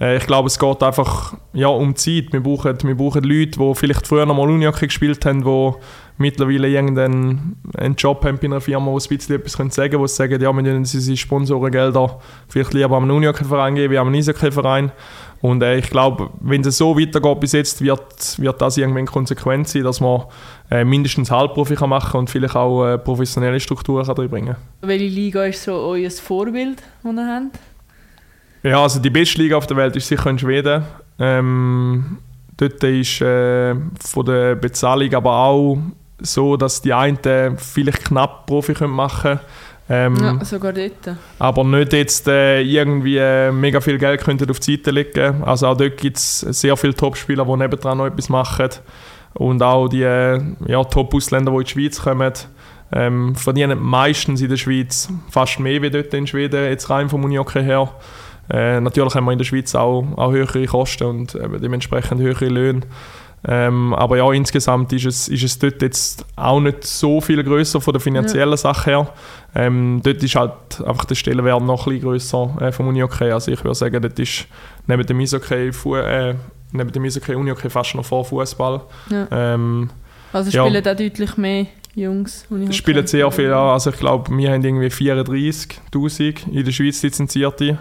[0.00, 2.32] äh, ich glaube, es geht einfach ja, um Zeit.
[2.32, 5.72] Wir brauchen, wir brauchen Leute, die vielleicht früher noch mal Unihockey gespielt haben, die
[6.16, 10.02] mittlerweile irgendeinen einen Job haben bei einer Firma, wo sie ein bisschen etwas sagen können,
[10.02, 13.98] wo sie sagen, ja, wir müssen unsere Sponsorengelder vielleicht lieber an einen Unihockey-Verein geben, wie
[13.98, 14.92] an einen Eishockey-Verein.
[15.44, 19.68] Und äh, ich glaube, wenn es so weitergeht bis jetzt, wird, wird das irgendwann konsequent
[19.68, 20.22] sein, dass man
[20.70, 24.88] äh, mindestens Halbprofi kann machen und vielleicht auch äh, professionelle Strukturen kann reinbringen kann.
[24.88, 27.58] Welche Liga ist so euer Vorbild, das ihr habt?
[28.62, 30.82] Ja, also die beste Liga auf der Welt ist sicher in Schweden.
[31.18, 32.20] Ähm,
[32.56, 35.76] dort ist äh, von der Bezahlung aber auch
[36.20, 39.40] so, dass die einen vielleicht knapp Profi machen können.
[39.88, 41.16] Ähm, ja, sogar dort.
[41.38, 45.42] Aber nicht jetzt äh, irgendwie äh, mega viel Geld könnten auf die Seite legen.
[45.44, 48.70] Also auch dort gibt es sehr viele Top-Spieler, die nebendran noch etwas machen.
[49.34, 52.32] Und auch die äh, ja, Top-Ausländer, die in die Schweiz kommen,
[52.92, 57.24] ähm, verdienen meistens in der Schweiz fast mehr wie dort in Schweden, jetzt rein vom
[57.24, 57.90] Unihockey her.
[58.48, 62.82] Äh, natürlich haben wir in der Schweiz auch, auch höhere Kosten und dementsprechend höhere Löhne.
[63.46, 67.80] Ähm, aber ja, insgesamt ist es, ist es dort jetzt auch nicht so viel größer
[67.80, 68.56] von der finanziellen ja.
[68.56, 69.12] Sache her.
[69.54, 73.30] Ähm, dort ist halt einfach der Stellenwert noch ein bisschen grösser äh, vom Unihockey.
[73.30, 74.46] Also ich würde sagen, dort ist
[74.86, 76.34] neben dem Eishockey, äh,
[76.72, 78.80] neben dem Eishockey Unihockey fast noch vor Fußball.
[79.10, 79.28] Ja.
[79.30, 79.90] Ähm,
[80.32, 80.80] also spielen ja.
[80.80, 82.72] da deutlich mehr Jungs Unihockey?
[82.72, 87.78] Spielen sehr viel, also ich glaube, wir haben irgendwie 34'000 in der Schweiz lizenzierte.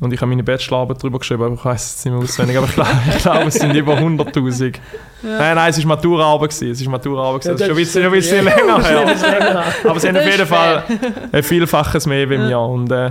[0.00, 2.56] Und ich habe meine Bachelorarbeit darüber geschrieben, aber ich weiß es nicht mehr auswendig.
[2.56, 4.74] Aber ich glaube, ich glaube es sind über 100'000.
[5.22, 5.28] Ja.
[5.38, 6.62] Nein, nein, es war Maturaarbeit.
[6.62, 7.44] Es war Maturaarbeit.
[7.44, 8.54] Ja, das, ist schon ein bisschen, ja.
[8.54, 9.64] länger her.
[9.84, 10.84] aber sie haben auf jeden Fall
[11.32, 12.60] ein Vielfaches mehr wie mir.
[12.60, 13.10] Und äh,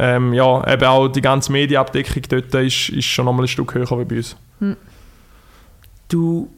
[0.00, 3.88] ähm, ja, eben auch die ganze Medienabdeckung dort ist, ist schon nochmal ein Stück höher
[3.98, 4.36] wie bei uns.
[4.58, 4.76] Hm.
[6.08, 6.50] Du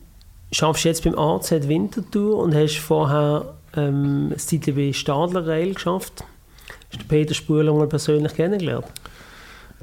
[0.60, 6.24] arbeitest jetzt beim AZ Winterthur und hast vorher ähm, das bei Stadler Rail geschafft.
[6.90, 8.86] Hast du Peter mal persönlich kennengelernt?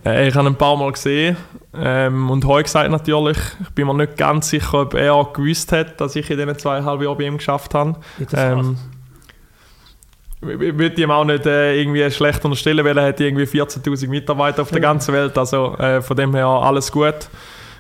[0.05, 1.35] Äh, ich habe ihn ein paar Mal gesehen
[1.73, 5.99] ähm, und heute gesagt natürlich, ich bin mir nicht ganz sicher, ob er gewusst hat,
[5.99, 7.95] dass ich in diesen zweieinhalb Jahren bei ihm geschafft habe.
[8.33, 8.77] Ähm,
[10.41, 14.61] ich würde ihm auch nicht äh, irgendwie schlecht unterstellen, weil er hat irgendwie 14'000 Mitarbeiter
[14.61, 17.29] auf der ganzen Welt, also äh, von dem her alles gut.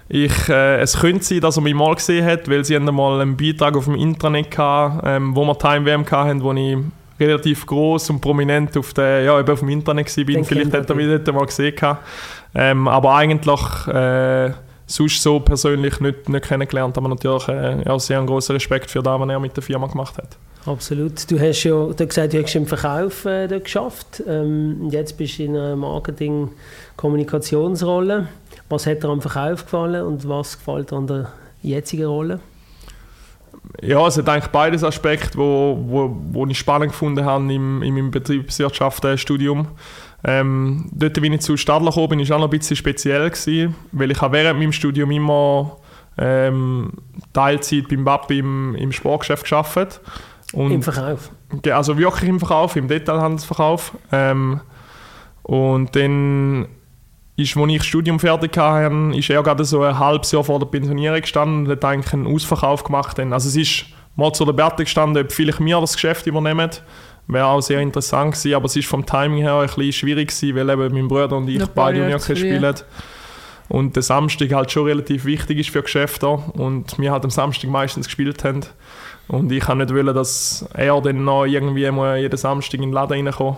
[0.07, 3.21] Ich, äh, es könnte sein, dass er mich mal gesehen hat, weil sie haben mal
[3.21, 6.77] einen Beitrag auf dem Intranet hatten, ähm, wo wir Time WM hatten, wo ich
[7.19, 10.43] relativ groß und prominent auf, der, ja, eben auf dem Internet war.
[10.43, 11.75] Vielleicht hat er mich dort mal gesehen.
[12.53, 14.51] Ähm, aber eigentlich äh,
[14.87, 19.03] sonst so persönlich nicht, nicht kennengelernt, aber natürlich äh, ja, sehr einen großen Respekt für
[19.03, 20.37] das, was er mit der Firma gemacht hat.
[20.65, 21.29] Absolut.
[21.29, 24.23] Du hast ja du gesagt, du hast im Verkauf äh, dort geschafft.
[24.27, 28.29] Ähm, jetzt bist du in einer Marketing-Kommunikationsrolle.
[28.69, 32.39] Was hat dir am Verkauf gefallen und was gefällt dir an der jetzigen Rolle?
[33.81, 37.93] Ja, es hat eigentlich beides Aspekte, wo, wo, wo ich spannend gefunden habe im, in
[37.93, 39.67] meinem Betriebswirtschaftsstudium.
[40.23, 43.75] Ähm, dort, wie ich zu Stadler gekommen bin, war auch noch ein bisschen speziell, gewesen,
[43.91, 45.77] weil ich während meinem Studium immer
[46.17, 46.93] ähm,
[47.33, 50.01] Teilzeit beim BAP im, im Sportgeschäft gearbeitet
[50.53, 51.31] und Im Verkauf?
[51.69, 53.93] Also wirklich im Verkauf, im Detailhandelsverkauf.
[54.11, 54.61] Ähm,
[55.43, 56.67] und dann
[57.37, 60.59] ist, als ich das Studium fertig hatte, ist er gerade so ein halbes Jahr vor
[60.59, 63.19] der Pensionierung gestanden und hat eigentlich einen Ausverkauf gemacht.
[63.19, 66.69] Also es ist mal zu der Debatte gestanden, ob vielleicht wir das Geschäft übernehmen.
[67.27, 70.55] Wäre auch sehr interessant gewesen, aber es ist vom Timing her ein bisschen schwierig gewesen,
[70.55, 72.75] weil eben mein Bruder und ich beide Unihockey spielen.
[73.67, 77.69] und der Samstag halt schon relativ wichtig ist für Geschäfte und wir halt am Samstag
[77.69, 78.61] meistens gespielt haben.
[79.27, 83.25] Und ich kann nicht wollen, dass er dann noch irgendwie jeden Samstag in den Laden
[83.27, 83.57] reinkommt.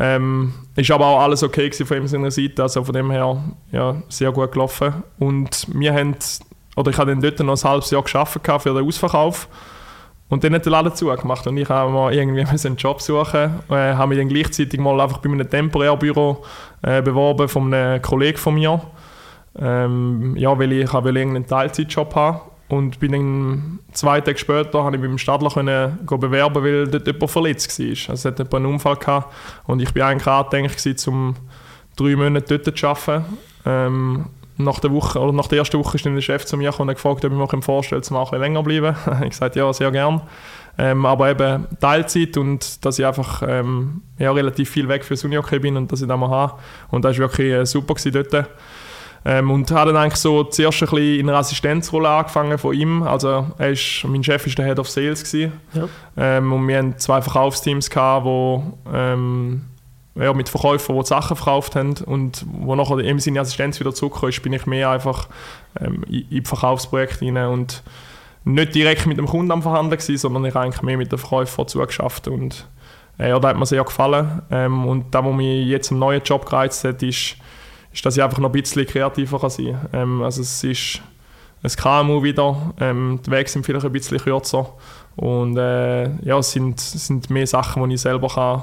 [0.00, 3.96] Ähm, ist aber auch alles okay von ihm seiner Seite, also von dem her ja,
[4.08, 5.02] sehr gut gelaufen.
[5.18, 6.14] Und wir haben,
[6.76, 9.48] oder ich habe dann dort noch ein halbes Jahr geschafft für den Ausverkauf.
[10.28, 13.74] Und dann hat der Laden zugemacht und ich habe mal irgendwie einen Job suchen, äh,
[13.94, 16.44] habe mich dann gleichzeitig mal einfach bei einem Temporärbüro
[16.82, 18.80] äh, beworben von einem Kollegen von mir.
[19.58, 24.96] Ähm, ja, weil ich, wollte irgendeinen Teilzeitjob haben und bin dann zwei Tage später habe
[24.96, 27.86] ich beim Stadler können bewerben, weil dort jemand verletzt war.
[27.86, 29.32] Also es hat einen Unfall gehabt
[29.66, 31.34] und ich bin eigentlich angedenkt, um
[31.96, 33.24] drei Monate dort zu arbeiten.
[33.64, 34.26] Ähm,
[34.58, 36.88] nach der Woche oder nach der ersten Woche ist dann der Chef zu mir und
[36.88, 38.94] gefragt, ob ich mir vorstellen kann, mal länger bleiben.
[39.22, 40.20] ich gesagt, ja, sehr gern.
[40.76, 45.58] Ähm, aber eben Teilzeit und dass ich einfach ähm, ja, relativ viel weg fürs Unihockey
[45.58, 46.54] bin und dass ich das mal habe.
[46.90, 48.48] Und das war wirklich äh, super dort.
[49.28, 53.02] Ähm, und habe dann eigentlich so zuerst ein bisschen in einer Assistenzrolle angefangen von ihm.
[53.02, 55.30] Also er ist, mein Chef war der Head of Sales.
[55.32, 55.50] Ja.
[56.16, 59.66] Ähm, und wir hatten zwei Verkaufsteams, gehabt, wo, ähm,
[60.14, 61.94] ja, mit Verkäufern, die, die Sachen verkauft haben.
[62.06, 65.28] Und wo nachher eben seine Assistenz wieder zurückgekommen ist, bin ich mehr einfach
[65.78, 67.82] ähm, in, in Verkaufsprojekte rein und
[68.44, 71.68] nicht direkt mit dem Kunden am Verhandeln gewesen, sondern ich eigentlich mehr mit den Verkäufern
[71.68, 72.28] zugeschafft.
[72.28, 72.66] Und
[73.18, 74.40] äh, ja, das hat mir sehr gefallen.
[74.50, 77.36] Ähm, und das, was mich jetzt im neuen Job gereizt hat, ist,
[77.98, 80.00] ist, dass ich einfach noch ein bisschen kreativer kann sein kann.
[80.00, 81.00] Ähm, also es ist
[81.62, 84.72] ein KMU wieder, ähm, die Wege sind vielleicht ein bisschen kürzer
[85.16, 88.62] und äh, ja, es sind, sind mehr Sachen, die ich selber kann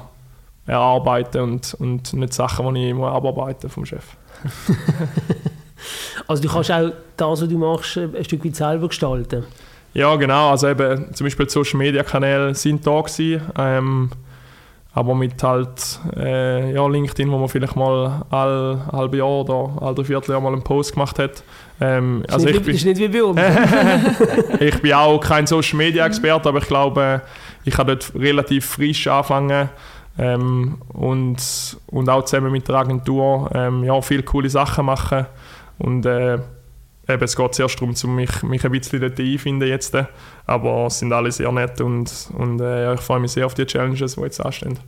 [0.66, 4.04] erarbeiten und, und nicht Sachen, die ich muss abarbeiten vom Chef.
[6.26, 9.44] also du kannst auch das, was du machst, ein Stück weit selber gestalten?
[9.92, 10.50] Ja, genau.
[10.50, 13.42] Also eben zum Beispiel die Social Media Kanäle sind da gewesen.
[13.56, 14.10] Ähm,
[14.96, 20.02] aber mit halt äh, ja, LinkedIn, wo man vielleicht mal all halbe Jahr oder alle
[20.02, 21.44] Vierteljahr mal einen Post gemacht hat.
[21.82, 23.38] Ähm, ist also ich bin, ist nicht wie bei uns.
[24.58, 27.20] ich bin auch kein Social Media Experte, aber ich glaube,
[27.66, 29.68] ich kann dort relativ frisch anfangen
[30.18, 35.26] ähm, und, und auch zusammen mit der Agentur ähm, ja, viele coole Sachen machen.
[35.76, 36.38] Und äh,
[37.08, 39.96] eben, es geht zuerst darum, um mich, mich ein bisschen dort einfinden jetzt.
[40.46, 43.66] Aber es sind alle sehr nett und, und äh, ich freue mich sehr auf die
[43.66, 44.78] Challenges, die jetzt anstehen.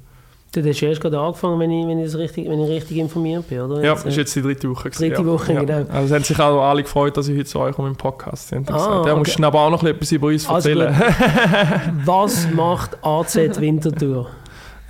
[0.50, 3.60] Du hast erst gerade angefangen, wenn ich, wenn ich, richtig, wenn ich richtig informiert bin,
[3.60, 3.84] oder?
[3.84, 4.88] Ja, das ist jetzt die dritte Woche.
[4.88, 5.26] Dritte ja.
[5.26, 5.60] Woche, ja.
[5.60, 5.84] genau.
[5.92, 8.54] Also es haben sich auch alle gefreut, dass ich heute zu euch komme im Podcast.
[8.54, 9.14] Ah, ja, okay.
[9.14, 10.94] musst du aber auch noch etwas über uns erzählen.
[10.94, 11.04] Also
[12.06, 14.30] Was macht AZ Winterthur?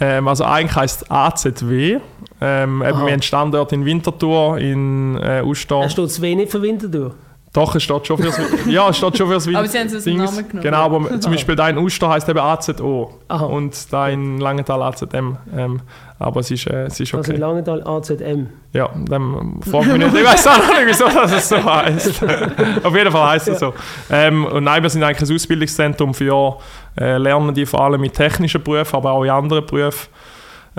[0.00, 1.98] ähm, also eigentlich heisst es AZW.
[2.40, 5.82] Ähm, eben, wir haben einen Standort in Winterthur, in äh, Uster.
[5.84, 7.14] Es steht W nicht für Winterthur?
[7.52, 10.18] Doch, es steht schon fürs Ja, es steht schon fürs Aber sie haben es Namen
[10.18, 10.62] genommen.
[10.62, 13.46] Genau, aber zum Beispiel dein Uster heisst eben AZO Aha.
[13.46, 15.38] und dein Langenthal AZM.
[15.56, 15.80] Ähm,
[16.18, 17.32] aber es ist, äh, es ist okay.
[17.32, 18.48] Also Langenthal AZM?
[18.74, 20.14] Ja, dann frag mich nicht.
[20.14, 22.22] Ich weiß auch nicht, wieso das so heisst.
[22.84, 23.68] Auf jeden Fall heisst es ja.
[23.68, 23.74] so.
[24.10, 26.58] Ähm, und nein, wir sind eigentlich ein Ausbildungszentrum für
[27.00, 30.08] äh, Lernende, vor allem mit technischen Berufen, aber auch in anderen Berufen.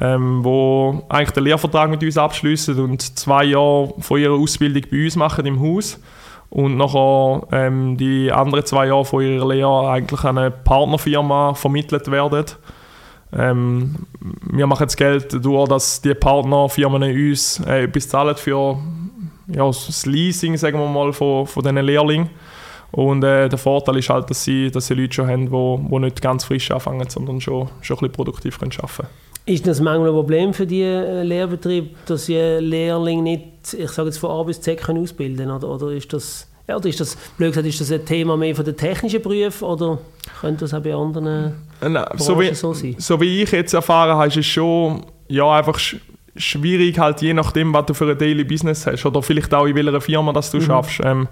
[0.01, 5.03] Ähm, wo eigentlich den Lehrvertrag mit uns abschließen und zwei Jahre von ihrer Ausbildung bei
[5.03, 5.99] uns machen im Haus
[6.49, 12.09] und nachher ähm, die anderen zwei Jahre von ihrer Lehre eigentlich an eine Partnerfirma vermittelt
[12.09, 12.45] werden.
[13.31, 14.07] Ähm,
[14.51, 18.77] wir machen das Geld durch, dass die Partnerfirmen uns äh, etwas zahlen für
[19.47, 22.29] ja, das Leasing, sagen wir mal, von, von diesen Lehrlingen.
[22.91, 25.79] Und äh, der Vorteil ist halt, dass sie, dass sie Leute schon haben, die wo,
[25.89, 29.09] wo nicht ganz frisch anfangen, sondern schon, schon ein bisschen produktiv arbeiten können.
[29.45, 34.09] Ist das manchmal ein Problem für die äh, Lehrbetriebe, dass sie Lehrlinge nicht, ich sage
[34.09, 35.51] jetzt von A bis Z können ausbilden können?
[35.51, 38.55] Oder, oder ist das, ja, oder ist das, blöd gesagt, ist das ein Thema mehr
[38.55, 39.99] von den technischen Berufen oder
[40.39, 42.95] könnte das auch bei anderen äh, Nein, so, wie, so sein?
[42.99, 45.79] So wie ich jetzt erfahren habe, ist es schon ja, einfach
[46.35, 49.75] schwierig, halt je nachdem, was du für ein Daily Business hast oder vielleicht auch in
[49.75, 50.61] welcher Firma das du mhm.
[50.61, 51.01] schaffst.
[51.03, 51.27] Ähm,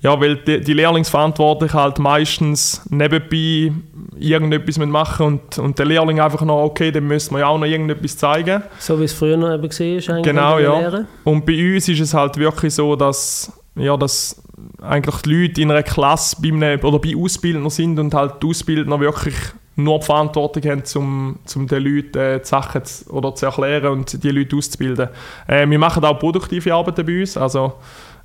[0.00, 3.72] ja, weil die, die Lehrlingsverantwortlichen halt meistens nebenbei
[4.18, 7.66] irgendetwas machen und, und der Lehrling einfach noch, okay, dann müssen wir ja auch noch
[7.66, 8.62] irgendetwas zeigen.
[8.78, 10.78] So wie es früher noch eben gesehen ist, eigentlich Genau, ja.
[10.78, 11.06] Lehre.
[11.24, 14.42] Und bei uns ist es halt wirklich so, dass, ja, dass
[14.80, 18.48] eigentlich die Leute in einer Klasse bei einem, oder bei Ausbildner sind und halt die
[18.48, 19.34] Ausbildner wirklich
[19.76, 23.92] nur die Verantwortung haben, um, um den Leuten äh, die Sachen zu, oder zu erklären
[23.92, 25.08] und die Leute auszubilden.
[25.46, 27.74] Äh, wir machen auch produktive Arbeiten bei uns, also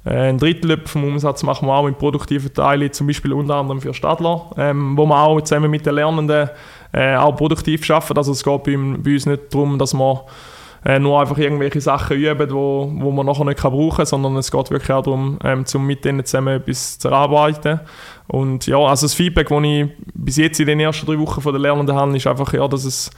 [0.05, 3.81] äh, ein Drittel vom Umsatz machen wir auch mit produktiven Teilen, zum Beispiel unter anderem
[3.81, 6.49] für Stadler, ähm, wo wir auch zusammen mit den Lernenden
[6.93, 8.17] äh, auch produktiv arbeiten.
[8.17, 10.25] Also es geht bei, bei uns nicht darum, dass wir
[10.87, 14.37] äh, nur einfach irgendwelche Sachen üben, wo, wo man nachher nicht kann brauchen kann, sondern
[14.37, 17.81] es geht wirklich auch darum, ähm, zum mit denen zusammen etwas zu erarbeiten.
[18.27, 21.51] Und ja, also das Feedback, das ich bis jetzt in den ersten drei Wochen von
[21.53, 23.09] den Lernenden habe, ist einfach, ja, dass es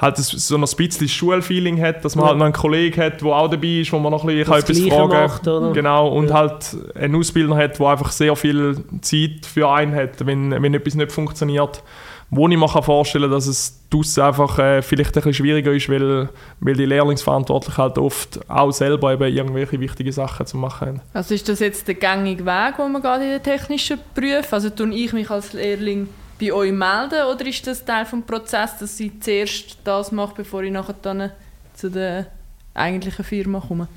[0.00, 2.28] halt so ein bisschen Schulfeeling hat, dass man Ja.
[2.30, 4.78] halt noch einen Kollegen hat, der auch dabei ist, wo man noch ein bisschen etwas
[4.80, 5.72] fragen macht, oder?
[5.72, 6.34] Genau, und Ja.
[6.34, 10.94] halt einen Ausbilder hat, der einfach sehr viel Zeit für einen hat, wenn, wenn etwas
[10.94, 11.82] nicht funktioniert.
[12.30, 15.88] Wo ich mir vorstellen kann, dass es draussen einfach äh, vielleicht ein bisschen schwieriger ist,
[15.88, 16.28] weil,
[16.60, 21.00] weil die Lehrlingsverantwortlichen halt oft auch selber eben irgendwelche wichtige Sachen zu machen haben.
[21.14, 24.52] Also ist das jetzt der gängige Weg, den man geht in den technischen Berufen?
[24.54, 26.08] Also tun ich mich als Lehrling
[26.38, 30.62] bei euch melden oder ist das Teil des Prozesses, dass ich zuerst das mache, bevor
[30.62, 31.30] ich nachher dann
[31.74, 32.26] zu der
[32.74, 33.88] eigentlichen Firma komme?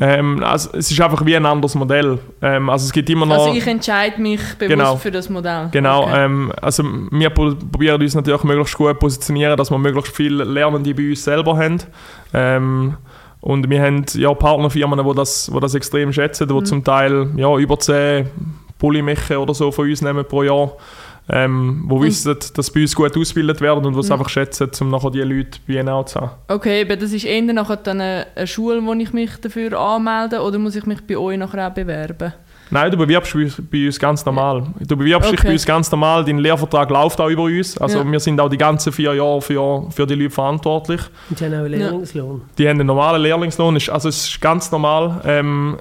[0.00, 2.18] Ähm, also es ist einfach wie ein anderes Modell.
[2.40, 3.44] Ähm, also es gibt immer noch...
[3.46, 4.96] Also ich entscheide mich bewusst Genau.
[4.96, 5.68] für das Modell.
[5.70, 6.24] Genau, Okay.
[6.24, 10.94] ähm, also wir pro- probieren uns natürlich möglichst gut positionieren, dass wir möglichst viele Lernende
[10.94, 11.78] bei uns selber haben.
[12.32, 12.96] Ähm,
[13.42, 16.64] und wir haben ja Partnerfirmen, die das, die das extrem schätzen, die Mhm.
[16.64, 18.30] zum Teil ja, über 10
[18.78, 20.72] Polymeche oder so von uns nehmen pro Jahr.
[21.34, 24.12] Ähm, wo Und- wissen, dass bei uns gut ausgebildet werden und was Mhm.
[24.12, 26.32] einfach schätzen, um nachher die Leute bei ihnen auch zu haben.
[26.48, 30.58] Okay, aber das ist eher nachher dann eine, Schule, wo ich mich dafür anmelde oder
[30.58, 32.34] muss ich mich bei euch nachher auch bewerben?
[32.70, 34.64] Nein, du bewirbst bei uns, bei uns ganz normal.
[34.86, 35.48] Du bewirbst dich Okay.
[35.48, 37.76] bei uns ganz normal, dein Lehrvertrag läuft auch über uns.
[37.78, 38.10] Also Ja.
[38.10, 41.00] wir sind auch die ganzen vier Jahre für, für die Leute verantwortlich.
[41.28, 41.88] Und die haben auch einen Ja.
[41.88, 42.42] Lehrlingslohn.
[42.56, 45.20] Die haben einen normalen Lehrlingslohn, also es ist ganz normal.
[45.26, 45.76] Ähm,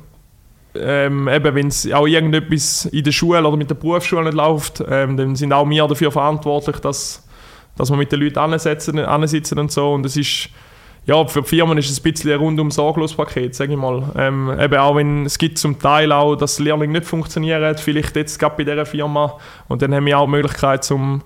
[0.75, 4.83] ähm, eben, wenn es auch irgendetwas in der Schule oder mit der Berufsschule nicht läuft,
[4.89, 7.27] ähm, dann sind auch wir dafür verantwortlich, dass,
[7.77, 9.93] dass wir mit den Leuten ansitzen, und so.
[9.93, 10.49] Und es ist,
[11.05, 14.03] ja, für die Firmen ist es ein bisschen ein rundum sorglos Paket, sage ich mal.
[14.15, 18.39] Ähm, eben auch wenn es gibt zum Teil auch, dass Lehrlinge nicht funktionieren, vielleicht jetzt
[18.39, 19.37] gerade bei dieser Firma.
[19.67, 21.21] Und dann haben wir auch die Möglichkeit, zum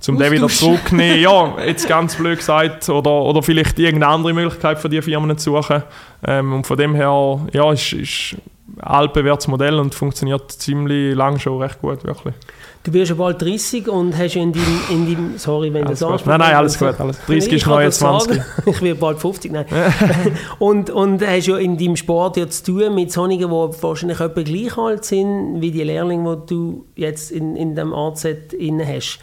[0.00, 1.20] zum den wieder zurücknehmen.
[1.20, 2.88] Ja, jetzt ganz blöd gesagt.
[2.88, 5.82] Oder, oder vielleicht irgendeine andere Möglichkeit für die Firmen zu suchen.
[6.24, 8.36] Ähm, und von dem her, ja, ist, ist
[8.80, 12.34] altbewährtes Modell und funktioniert ziemlich lang schon recht gut, wirklich.
[12.84, 15.98] Du bist ja bald 30 und hast ja in deinem, in deinem sorry, wenn Alles
[15.98, 16.26] du das gut.
[16.28, 16.98] Nein, nein, alles gut.
[16.98, 17.18] Alles.
[17.26, 18.18] 30 ist neue das sagen.
[18.20, 18.42] 20.
[18.66, 19.66] Ich werde bald 50, nein.
[20.58, 24.42] und, und hast ja in deinem Sport ja zu tun mit solchen, die wahrscheinlich etwa
[24.42, 29.18] gleich alt sind wie die Lehrlinge, die du jetzt in, in dem AZ inne hast.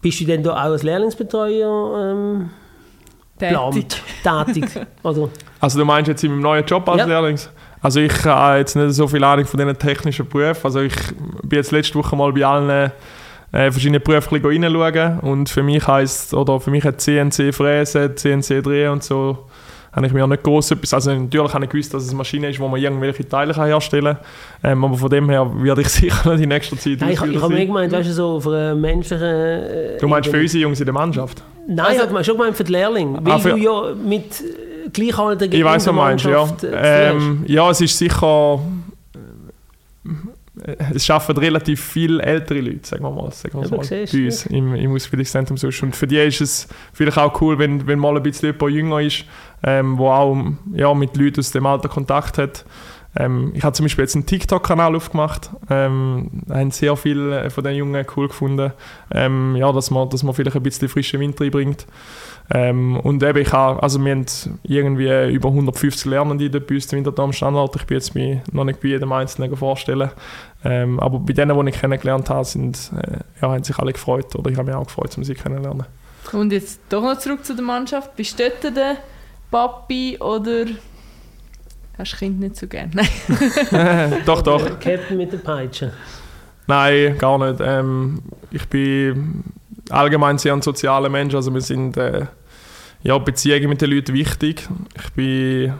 [0.00, 2.50] Bist du denn da auch als Lehrlingsbetreuer ähm,
[3.38, 4.02] Tätig.
[4.22, 4.86] plant, tätig?
[5.02, 5.28] Oder?
[5.60, 7.06] Also du meinst jetzt in meinem neuen Job als Ja.
[7.06, 7.50] Lehrlings?
[7.82, 10.64] Also ich habe jetzt nicht so viel Ahnung von diesen technischen Berufen.
[10.64, 10.94] Also ich
[11.42, 12.92] bin jetzt letzte Woche mal bei allen
[13.50, 18.62] äh, verschiedenen Berufen reinschauen und für mich heisst, oder für mich hat CNC Fräsen, CNC
[18.62, 19.46] Drehen und so,
[19.94, 22.48] habe ich mir nicht groß etwas, also natürlich habe ich gewusst, dass es eine Maschine
[22.48, 24.16] ist, wo man irgendwelche Teile kann herstellen
[24.62, 27.22] kann, ähm, aber von dem her werde ich sicher nicht in nächster Zeit Nein, ich,
[27.22, 29.26] ich habe mir gemeint, weißt du, so auf einer menschlichen.
[29.26, 31.42] Äh, Du meinst für unsere Jungs in der Mannschaft?
[31.68, 33.18] Nein, Also- ich habe schon gemeint für die Lehrlinge.
[33.22, 34.24] Weil Ah, für- du ja mit
[34.92, 36.48] Gleichaltrigen Ich weiß, was meinst, ja.
[36.62, 37.10] Äh.
[37.10, 38.60] Ähm, ja, es ist sicher.
[40.64, 44.12] äh, Es arbeiten relativ viele ältere Leute, sagen wir mal, sagen wir Ja, mal siehst,
[44.12, 45.82] bei uns im, im Ausbildungszentrum sonst.
[45.82, 49.00] Und für die ist es vielleicht auch cool, wenn, wenn mal ein bisschen jemand jünger
[49.00, 49.24] ist,
[49.62, 50.36] ähm, wo auch
[50.74, 52.64] ja, mit Leuten aus dem Alter Kontakt hat.
[53.14, 55.50] Ähm, ich habe zum Beispiel jetzt einen TikTok-Kanal aufgemacht.
[55.68, 58.72] Ähm, haben sehr viele von den Jungen cool gefunden,
[59.12, 61.86] ähm, ja, dass, man, dass man vielleicht ein bisschen frischen Wind reinbringt.
[62.50, 64.26] Ähm, und eben, ich habe, also wir haben
[64.62, 67.76] irgendwie über 150 Lernende dort bei uns im Winterthur am Standort.
[67.76, 70.10] Ich bin jetzt bei, noch nicht bei jedem Einzelnen vorstellen.
[70.64, 74.34] Ähm, aber bei denen, die ich kennengelernt habe, sind, äh, ja, haben sich alle gefreut.
[74.36, 75.86] Oder ich habe mich auch gefreut, um sie kennenzulernen.
[76.32, 78.16] Und jetzt doch noch zurück zu der Mannschaft.
[78.16, 78.96] Bist du dort der
[79.50, 80.66] Papi oder
[82.02, 82.90] hast du Kind nicht so gern?
[82.94, 84.22] Nein.
[84.26, 84.62] doch, doch.
[84.62, 85.92] Der Captain mit der Peitsche.
[86.66, 87.60] Nein, gar nicht.
[87.64, 89.44] Ähm, ich bin
[89.90, 91.34] allgemein sehr ein sozialer Mensch.
[91.34, 92.26] Also wir sind äh,
[93.02, 94.68] ja, Beziehungen mit den Leuten wichtig.
[94.96, 95.74] Ich bin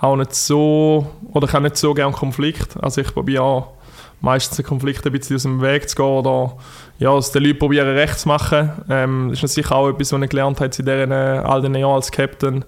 [0.00, 2.76] auch nicht so, oder ich habe nicht so gerne Konflikt.
[2.82, 3.72] Also ich probiere auch
[4.20, 6.56] meistens den Konflikt ein bisschen aus dem Weg zu gehen oder
[6.98, 8.72] ja, es den Leuten probieren recht zu machen.
[8.88, 11.74] Ähm, das ist sicher auch etwas, was ich gelernt habe in diesen, äh, all den
[11.74, 12.64] Jahren als Captain,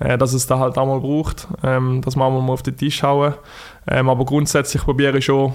[0.00, 2.76] äh, dass es da halt auch mal braucht, ähm, dass man auch mal auf den
[2.76, 3.34] Tisch hauen.
[3.88, 5.52] Ähm, aber grundsätzlich probiere ich schon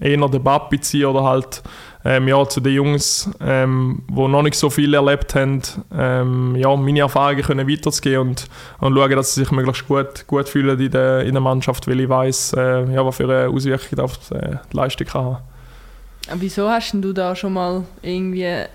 [0.00, 1.62] eher den Papi zu sein oder halt
[2.04, 5.60] ähm, ja, zu den Jungs, ähm, noch nicht so viel erlebt haben,
[5.94, 8.48] ähm, ja, meine Erfahrungen können weiterzugeben und,
[8.80, 12.00] und schauen, dass sie sich möglichst gut, gut fühlen in der, in der Mannschaft, weil
[12.00, 14.38] ich weiss, äh, ja, was für eine Auswirkung auf die,
[14.72, 15.38] die Leistung kann haben.
[16.34, 18.68] Wieso hast du da schon mal irgendwie ein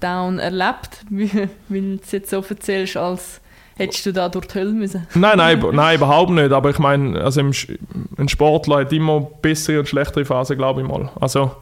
[0.00, 1.04] Down erlebt?
[1.10, 3.40] Weil du es jetzt so erzählst, als
[3.78, 5.06] hättest du da durch die Hölle müssen.
[5.14, 6.52] Nein, nein, nein, überhaupt nicht.
[6.52, 11.10] Aber ich meine, also ein Sportler hat immer bessere und schlechtere Phasen, glaube ich mal.
[11.20, 11.52] Also,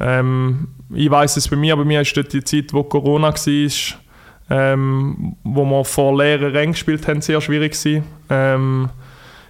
[0.00, 3.98] ähm, ich weiß es bei mir, bei mir ist dort die Zeit, wo Corona war,
[4.48, 8.04] ähm, wo wir vor leeren Rängen gespielt haben, sehr schwierig gewesen.
[8.30, 8.88] Ähm,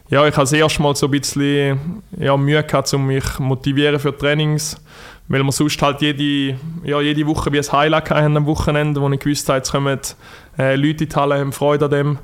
[0.08, 3.98] ja, ich habe das erste Mal so ein bisschen ja, Mühe gehabt, um mich motivieren
[3.98, 4.80] für Trainings,
[5.28, 9.08] weil wir sonst halt jede, ja, jede Woche wie ein Highlight hatten am Wochenende, wo
[9.10, 9.98] ich gewusst habe, jetzt kommen
[10.58, 12.18] äh, Leute in die Halle, haben Freude an dem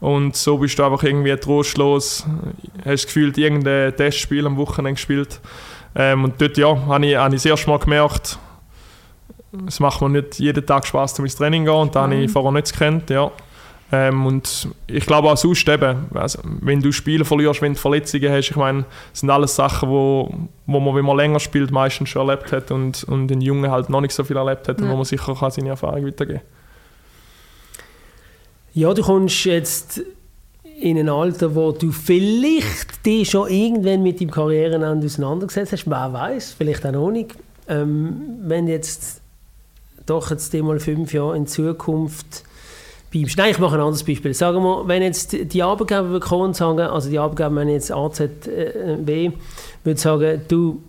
[0.00, 2.26] und so bist du einfach irgendwie trostlos,
[2.84, 5.40] hast gefühlt irgendein Testspiel am Wochenende gespielt
[5.94, 8.38] ähm, und dort ja, habe ich, hab ich das erste Mal gemerkt,
[9.66, 12.12] es macht mir nicht jeden Tag Spaß, um ins Training zu gehen und da mhm.
[12.12, 13.30] habe ich vorher nicht gekannt, ja.
[13.90, 18.30] Ähm, und ich glaube auch sonst eben, also, wenn du Spiele verlierst, wenn du Verletzungen
[18.30, 20.32] hast, ich meine, das sind alles Sachen, wo,
[20.66, 23.88] wo man, wenn man länger spielt, meistens schon erlebt hat und, und den Jungen halt
[23.88, 24.88] noch nicht so viel erlebt hat, ja.
[24.88, 26.42] wo man sicher kann seine Erfahrung weitergeben
[28.74, 30.02] Ja, du kommst jetzt
[30.80, 36.12] in ein Alter, wo du vielleicht dich schon irgendwann mit deinem Karriereende auseinandergesetzt hast, wer
[36.12, 37.34] weiß, vielleicht auch noch nicht.
[37.68, 39.22] Ähm, wenn jetzt
[40.04, 42.44] doch jetzt mal fünf Jahre in Zukunft
[43.10, 43.36] bleibst.
[43.36, 44.34] Nein, ich mache ein anderes Beispiel.
[44.34, 49.32] Sagen wir, wenn jetzt die Arbeitgeber kommen sagen, also die Arbeitgeber, wenn jetzt AZW,
[49.84, 50.82] würde sagen, du,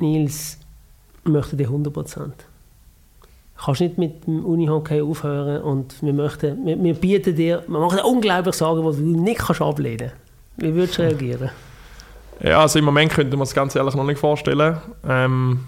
[0.00, 0.58] Nils,
[1.24, 2.34] möchte dir 100 Prozent.
[3.58, 8.00] Kannst nicht mit dem Unihockey aufhören und wir, möchten, wir, wir bieten dir, wir machen
[8.00, 10.12] unglaublich Sagen, was du nicht kannst ablehnen.
[10.58, 11.50] Wie würdest du reagieren?
[12.40, 14.76] Ja, also im Moment könnte man es ganz ehrlich noch nicht vorstellen.
[15.08, 15.60] Ähm,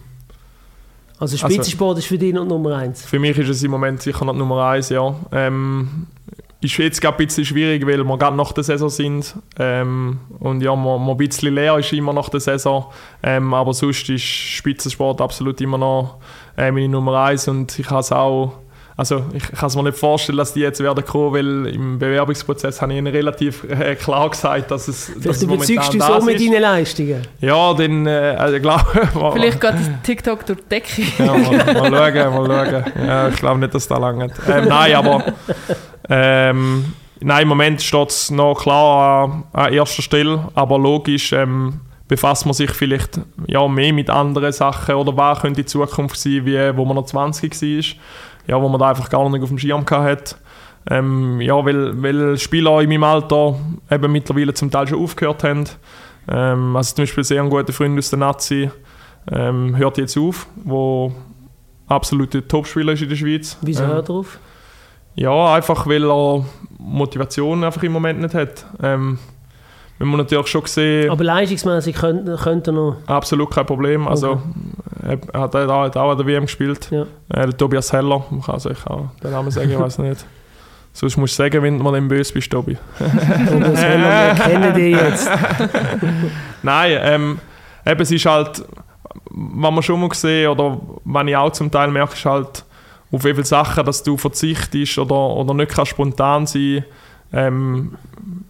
[1.18, 3.04] also, also Spitzensport also, ist für dich noch Nummer eins?
[3.04, 5.14] Für mich ist es im Moment sicher noch Nummer eins, ja.
[5.32, 6.06] Ähm,
[6.60, 9.36] ist jetzt ein bisschen schwierig, weil wir gerade nach der Saison sind.
[9.58, 12.86] Ähm, und ja, man, man ein bisschen leer ist immer nach der Saison.
[13.22, 16.16] Ähm, aber sonst ist Spitzensport absolut immer noch
[16.56, 18.54] äh, meine Nummer eins und ich habe es auch
[18.98, 22.82] also ich kann es mir nicht vorstellen, dass die jetzt werden kommen, weil im Bewerbungsprozess
[22.82, 26.20] habe ich ihnen relativ äh, klar gesagt, dass es Vielleicht dass es überzeugst du so
[26.22, 27.22] mit deinen Leistungen?
[27.40, 28.84] Ja, dann äh, also, glaube
[29.34, 31.02] Vielleicht geht das TikTok durch die Decke.
[31.16, 33.06] ja, mal, mal schauen, mal schauen.
[33.06, 35.24] Ja, ich glaube nicht, dass das lange ähm, Nein, aber
[36.08, 41.82] ähm, nein, im Moment steht es noch klar an, an, erster Stelle, aber logisch ähm,
[42.08, 46.44] befasst man sich vielleicht ja, mehr mit anderen Sachen oder was könnte die Zukunft sein,
[46.44, 48.00] wie wo man noch 20 war
[48.48, 50.36] ja, wo man da einfach gar nicht auf dem Schirm hatte.
[50.90, 53.56] Ähm, ja, weil, weil Spieler in meinem Alter
[53.90, 55.64] eben mittlerweile zum Teil schon aufgehört haben.
[56.28, 58.70] Ähm, also zum Beispiel sehr ein guter Freund aus der Nazi
[59.30, 61.12] ähm, hört jetzt auf, wo
[61.86, 63.58] absolute Topspieler ist in der Schweiz.
[63.60, 64.38] Wieso ähm, hört er auf?
[65.14, 66.44] Ja, einfach weil er
[66.78, 68.64] Motivation einfach im Moment nicht hat.
[68.82, 69.18] Ähm,
[69.98, 71.10] wir haben natürlich schon gesehen...
[71.10, 72.96] Aber leistungsmäßig könnte, könnte er noch...
[73.06, 74.06] Absolut kein Problem.
[74.06, 74.40] Also,
[75.08, 76.88] er hat auch, auch an der WM gespielt.
[76.90, 77.02] Ja.
[77.28, 80.24] Äh, der Tobias Heller, man kann sich auch den Namen sagen, ich weiß nicht.
[80.92, 82.76] Sonst musst du sagen, wenn du mal böse bist, Tobi.
[82.98, 85.30] Tobias Heller, wir kennen dich jetzt.
[86.62, 87.38] Nein, ähm,
[87.86, 88.64] eben, es ist halt,
[89.30, 92.64] was man schon mal gesehen oder was ich auch zum Teil merke, ist halt,
[93.10, 96.84] auf wie viele Sachen dass du verzichtest oder, oder nicht kannst spontan sein
[97.32, 97.96] ähm,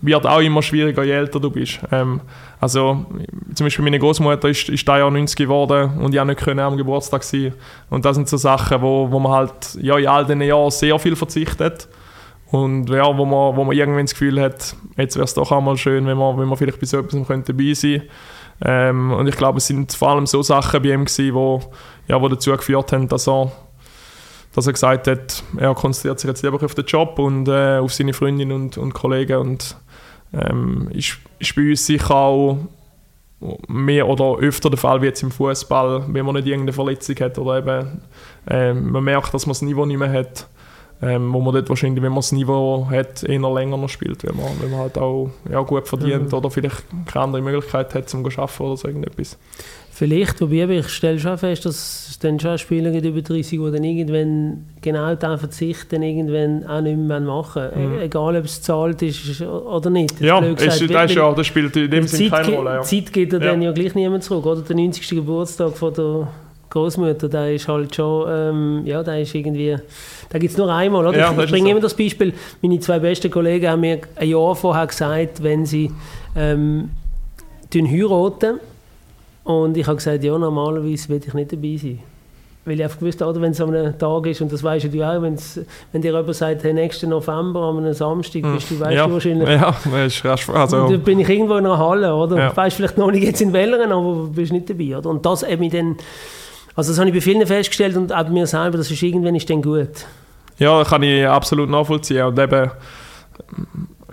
[0.00, 1.80] wird auch immer schwieriger, je älter du bist.
[1.92, 2.20] Ähm,
[2.60, 3.06] also
[3.54, 6.76] zum Beispiel meine Großmutter ist, ist da Jahr 90 geworden und ich nicht können am
[6.76, 7.52] Geburtstag sein.
[7.90, 10.98] Und das sind so Sachen, wo, wo man halt ja, in all diesen Jahren sehr
[10.98, 11.88] viel verzichtet.
[12.50, 15.60] Und ja, wo man, wo man irgendwann das Gefühl hat, jetzt wäre es doch auch
[15.60, 18.02] mal schön, wenn man, wenn man vielleicht bei so etwas könnte dabei sein
[18.64, 21.60] ähm, Und ich glaube, es sind vor allem so Sachen bei ihm gewesen, wo,
[22.08, 23.52] ja, wo dazu geführt haben, dass er
[24.58, 27.92] dass er gesagt hat, er konzentriert sich jetzt lieber auf den Job und äh, auf
[27.92, 29.76] seine Freundin und, und Kollegen und
[30.32, 32.58] ähm, ist, ist bei uns sicher auch
[33.68, 37.38] mehr oder öfter der Fall wie jetzt im Fußball, wenn man nicht irgendeine Verletzung hat
[37.38, 38.02] oder eben
[38.50, 40.48] äh, man merkt, dass man das Niveau nicht mehr hat,
[41.02, 44.36] ähm, wo man dort wahrscheinlich, wenn man das Niveau hat, eher länger noch spielt, wenn
[44.36, 46.36] man, wenn man halt auch ja, gut verdient mhm.
[46.36, 49.38] oder vielleicht keine andere Möglichkeit hat, zum zu arbeiten oder so irgendetwas.
[49.98, 53.70] Vielleicht, wobei ich stelle schon fest, dass es dann schon Spieler gibt über 30, die
[53.72, 57.98] dann irgendwann genau diesen Verzicht dann irgendwann auch nicht mehr machen mhm.
[57.98, 60.20] Egal, ob es zahlt ist oder nicht.
[60.20, 62.74] Ja, gesagt, ist, das, ist ja, das spielt in dem Sinne keine Rolle.
[62.74, 62.82] Ja.
[62.82, 63.40] Zeit geht ja.
[63.40, 64.46] dann ja gleich niemand zurück.
[64.46, 65.08] Oder der 90.
[65.08, 66.28] Geburtstag von der
[66.70, 69.78] Großmutter, der ist halt schon, ähm, ja, der ist irgendwie,
[70.28, 71.18] da gibt es nur einmal, oder?
[71.18, 71.70] Ja, ich bringe so.
[71.72, 75.90] immer das Beispiel, meine zwei besten Kollegen haben mir ein Jahr vorher gesagt, wenn sie
[76.36, 76.90] ähm,
[77.74, 78.60] heiraten,
[79.48, 82.00] und ich habe gesagt, ja, normalerweise will ich nicht dabei sein.
[82.66, 85.02] Weil ich einfach gewusst oder wenn es an einem Tag ist, und das weißt du
[85.02, 85.58] auch, wenn's,
[85.90, 88.52] wenn dir jemand sagt, hey, nächsten November, an einem Samstag, hm.
[88.52, 89.06] bist du, weißt ja.
[89.06, 89.48] du wahrscheinlich.
[89.48, 90.50] Ja, das ist rasch.
[90.50, 92.36] Also, und dann bin ich irgendwo in einer Halle, oder?
[92.36, 92.50] Ja.
[92.50, 95.08] Du weißt vielleicht noch nicht jetzt in Welleren, aber bist nicht dabei, oder?
[95.08, 95.96] Und das eben dann,
[96.76, 99.34] also das habe ich bei vielen festgestellt und auch bei mir selber, das ist irgendwann
[99.34, 100.04] ist dann gut.
[100.58, 102.26] Ja, das kann ich absolut nachvollziehen.
[102.26, 102.70] Und eben,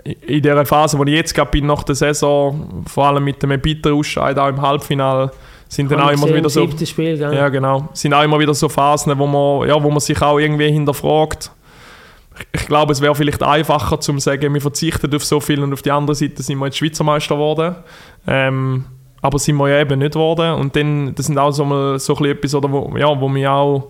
[0.06, 3.60] in der Phase, wo ich jetzt gerade bin, nach der Saison, vor allem mit dem
[3.60, 5.32] bitteren Ausscheid auch im Halbfinale,
[5.68, 6.70] sind dann auch immer wieder so.
[6.86, 7.90] Spiel, ja, genau.
[7.94, 11.52] Sind auch immer wieder so Phasen, wo man, ja, wo man sich auch irgendwie hinterfragt.
[12.54, 15.82] ich glaube, es wäre vielleicht einfacher zu sagen, wir verzichten auf so viel und auf
[15.82, 17.76] die andere Seite sind wir jetzt Schweizer Meister geworden.
[18.28, 18.86] Ähm,
[19.22, 20.54] aber sind wir ja eben nicht geworden.
[20.54, 23.48] Und dann, das sind auch so, mal, so ein etwas, oder wo, ja, wo mich
[23.48, 23.90] auch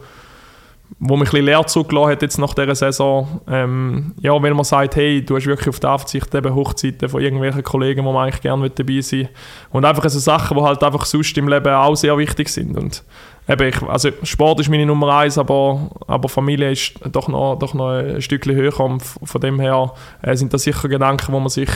[0.99, 3.41] wo mich ein bisschen leer zugelassen hat jetzt nach dieser Saison.
[3.47, 7.21] Ähm, ja, wenn man sagt, hey, du hast wirklich auf die verzichtet, eben Hochzeiten von
[7.21, 9.29] irgendwelchen Kollegen, wo man eigentlich gerne dabei sein will.
[9.71, 12.77] Und einfach so Sachen, die halt einfach sonst im Leben auch sehr wichtig sind.
[12.77, 13.03] Und
[13.47, 17.73] eben, ich, also Sport ist meine Nummer eins, aber, aber Familie ist doch noch, doch
[17.73, 18.79] noch ein Stückchen höher.
[18.79, 21.69] Und von dem her äh, sind das sicher Gedanken, wo man sich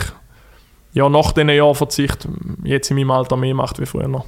[0.92, 2.26] ja, nach diesen Jahren Verzicht
[2.64, 4.24] jetzt in meinem Alter mehr macht wie früher.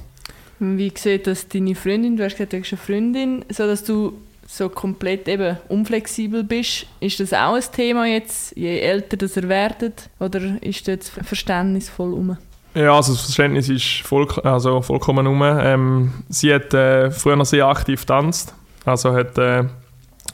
[0.59, 2.15] Wie sieht das deine Freundin?
[2.15, 4.13] Du hast gesagt, du hast eine Freundin, so dass du
[4.47, 6.85] so komplett eben unflexibel bist.
[6.99, 10.09] Ist das auch ein Thema jetzt, je älter das ihr werdet?
[10.19, 12.37] Oder ist das verständnisvoll um?
[12.75, 15.41] Ja, also das Verständnis ist voll, also vollkommen um.
[15.43, 18.55] Ähm, sie hat äh, früher noch sehr aktiv getanzt.
[18.85, 19.63] Also hat äh,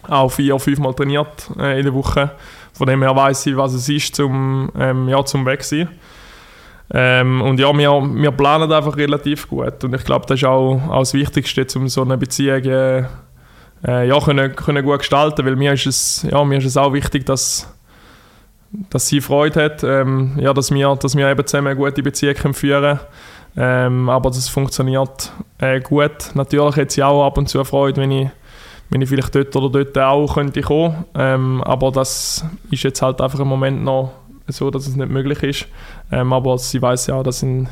[0.07, 2.31] auch vier, fünf Mal trainiert äh, in der Woche.
[2.73, 5.89] Von dem her weiß sie, was es ist, zum, ähm, ja, zum Weg sein.
[6.91, 9.83] Ähm, und ja, wir, wir planen einfach relativ gut.
[9.83, 13.05] Und ich glaube, das ist auch, auch das Wichtigste, um so eine Beziehung
[13.85, 16.93] äh, ja, können, können gut gestalten weil mir ist es, ja, mir ist es auch
[16.93, 17.73] wichtig, dass,
[18.89, 22.53] dass sie Freude hat, ähm, ja, dass, wir, dass wir eben zusammen eine gute Beziehung
[22.53, 22.99] führen
[23.57, 26.31] ähm, aber das funktioniert äh, gut.
[26.33, 28.29] Natürlich hat sie auch ab und zu Freude, wenn ich,
[28.89, 31.05] wenn ich vielleicht dort oder dort auch könnte kommen.
[31.15, 34.13] Ähm, aber das ist jetzt halt einfach im Moment noch
[34.47, 35.67] so, dass es nicht möglich ist.
[36.11, 37.67] Ähm, aber sie weiß ja auch, dass in,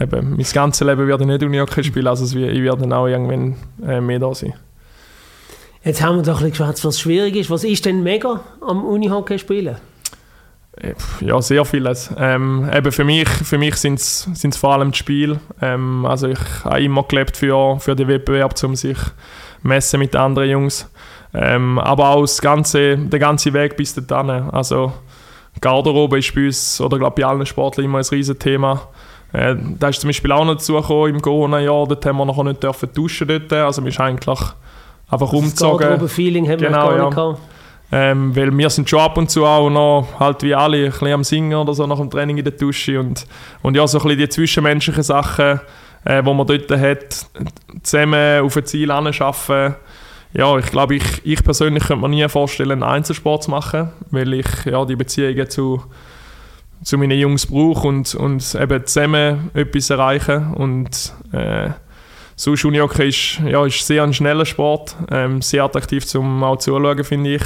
[0.00, 3.56] eben, mein ganzes Leben werde ich nicht Unihockey spielen, also ich werde dann auch irgendwann
[3.86, 4.54] äh, mehr da sein.
[5.84, 7.50] Jetzt haben wir doch ein bisschen geschwätzt, was schwierig ist.
[7.50, 9.76] Was ist denn mega am Unihockey spielen?
[10.76, 12.10] Äh, ja, sehr vieles.
[12.16, 15.40] Ähm, eben für mich, für mich sind es vor allem die Spiele.
[15.60, 18.96] Ähm, also ich habe immer gelebt für, für den Wettbewerb, um sich
[19.62, 20.88] messen mit anderen Jungs.
[21.34, 24.50] Ähm, aber auch das ganze, der ganze Weg bis dahin.
[24.50, 24.92] Also
[25.60, 28.88] Garderobe ist bei uns, oder glaube bei allen Sportlern immer ein riesen Thema.
[29.32, 32.42] Äh, da ist zum Beispiel auch noch dazu gekommen, im Corona-Jahr, dort haben wir noch
[32.44, 33.52] nicht dürfen duschen dort.
[33.52, 34.40] Also wir sind eigentlich
[35.12, 35.98] einfach umgezogen.
[36.00, 37.36] Das Feeling haben genau, wir gar nicht ja.
[37.94, 41.12] Ähm, weil wir sind schon ab und zu auch noch, halt wie alle, ein bisschen
[41.12, 43.26] am Singen oder so nach dem Training in der Dusche und,
[43.60, 45.60] und ja, so ein bisschen die zwischenmenschlichen Sachen,
[46.06, 47.26] äh, die man dort hat,
[47.82, 49.74] zusammen auf ein Ziel anschaffen.
[50.32, 54.32] Ja, ich glaube, ich, ich persönlich könnte mir nie vorstellen, einen Einzelsport zu machen, weil
[54.32, 55.82] ich ja, die Beziehungen zu,
[56.82, 61.68] zu meinen Jungs brauche und, und eben zusammen etwas erreichen und äh,
[62.42, 67.04] so Unihockey ist, ja, ist sehr ein schneller Sport, ähm, sehr attraktiv zum auch zuschauen,
[67.04, 67.42] finde ich.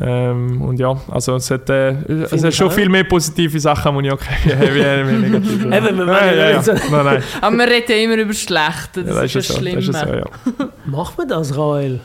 [0.00, 1.90] Ähm, und ja, also es hat, äh,
[2.30, 5.76] es hat schon viel mehr positive Sachen am Unihockey wie negative.
[5.76, 6.62] Eben, wir nein, ja, ja.
[6.62, 7.22] nein, nein.
[7.40, 9.82] Aber man redet ja immer über Schlechte, das, ja, das ist das Schlimme.
[9.82, 10.24] So, ja.
[10.86, 12.00] Macht man das, Rael?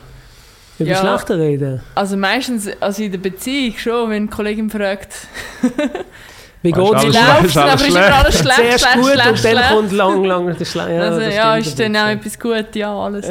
[0.78, 1.80] Über ja, Schlechte reden?
[1.94, 5.14] Also meistens also in der Beziehung schon, wenn eine Kollegin fragt...
[6.64, 7.04] Wie geht es?
[7.04, 9.56] Läuft aber ist immer alles schlecht, Zuerst schlecht, gut schlecht, und schlecht.
[9.56, 10.88] dann kommt lang, lang der Schlecht.
[10.88, 13.26] Ja, also, ja ist dann auch etwas gut, ja, alles.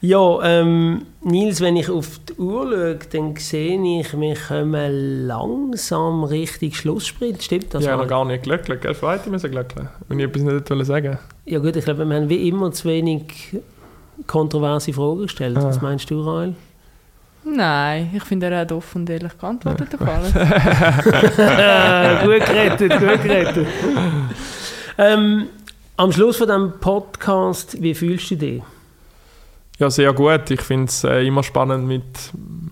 [0.00, 6.24] ja, ähm, Nils, wenn ich auf die Uhr schaue, dann sehe ich, wir kommen langsam
[6.24, 7.44] Richtung Schlusssprint.
[7.44, 7.84] Stimmt das?
[7.84, 8.96] Ja, noch gar nicht glücklich, gell?
[9.02, 9.86] Weiter müssen glücklich.
[10.08, 13.54] Wenn ich etwas nicht sagen Ja gut, ich glaube, wir haben wie immer zu wenig
[14.26, 15.56] kontroverse Fragen gestellt.
[15.58, 15.62] Ah.
[15.62, 16.56] Was meinst du, Rael?
[17.44, 20.32] Nein, ich finde, er hat offen und ehrlich geantwortet auf alles.
[22.24, 23.66] gut gerettet, gut gerettet.
[24.98, 25.46] Ähm,
[25.96, 28.62] am Schluss von diesem Podcast, wie fühlst du dich?
[29.78, 30.50] Ja, sehr gut.
[30.50, 32.04] Ich finde es äh, immer spannend, mit,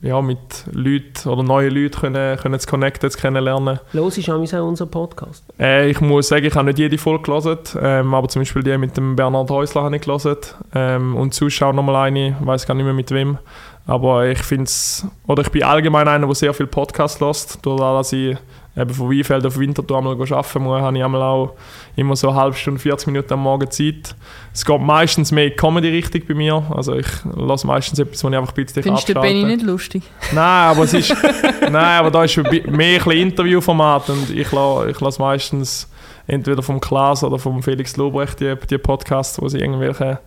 [0.03, 0.39] ja, mit
[0.73, 3.81] Leuten oder neuen Leuten können, können zu connecten, zu kennenlernen.
[3.93, 5.45] Los ist auch unser Podcast?
[5.59, 8.79] Äh, ich muss sagen, ich habe nicht jede Folge gelesen, ähm, aber zum Beispiel die
[8.79, 10.37] mit dem Bernhard Häusler habe ich gelesen.
[10.75, 13.39] Ähm, und Zuschauer nochmal eine, ich weiß gar nicht mehr mit wem.
[13.87, 17.59] Aber ich finde es, oder ich bin allgemein einer, der sehr viel Podcast lässt.
[17.63, 18.37] Dadurch, dass ich
[18.79, 21.55] eben von Weinfeld auf Winterthur einmal arbeiten muss, habe ich einmal auch
[21.97, 24.15] immer so eine halbe Stunde, 40 Minuten am Morgen Zeit.
[24.53, 26.63] Es geht meistens mehr Comedy-Richtung bei mir.
[26.71, 29.29] Also ich lasse meistens etwas, wo ich einfach ein bisschen Findest abschalte.
[29.29, 30.03] Findest du nicht lustig?
[30.33, 31.15] Nein, aber es ist,
[31.63, 35.91] nein, aber da ist mehr ein Interviewformat und ich lasse, ich lasse meistens
[36.27, 40.21] entweder vom Klaas oder vom Felix Lobrecht die, die Podcasts, wo sie irgendwelche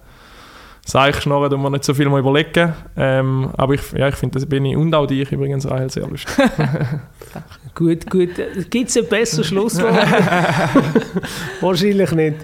[0.91, 2.73] Seich schnurren und mir nicht so viel mal überlegen.
[2.97, 6.05] Ähm, aber ich, ja, ich finde, das bin ich und auch dich übrigens, Rahel, sehr
[6.05, 6.35] lustig.
[7.75, 8.31] gut, gut.
[8.69, 9.95] Gibt es ein besseres Schlusswort?
[11.61, 12.35] Wahrscheinlich nicht.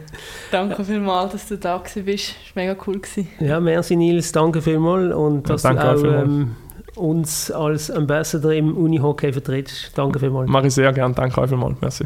[0.50, 1.96] Danke vielmals, dass du da bist.
[1.98, 3.00] Das war mega cool.
[3.00, 3.28] Gewesen.
[3.42, 5.14] Ja, merci Nils, danke vielmals.
[5.14, 6.56] Und dass ja, du auch ähm,
[6.96, 9.92] uns als Ambassador im Unihockey vertrittst.
[9.94, 10.50] Danke vielmals.
[10.50, 11.14] Mache ich sehr gerne.
[11.14, 11.76] Danke euch vielmals.
[11.82, 12.06] Merci.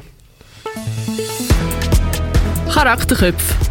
[2.68, 3.70] Charakterköpfe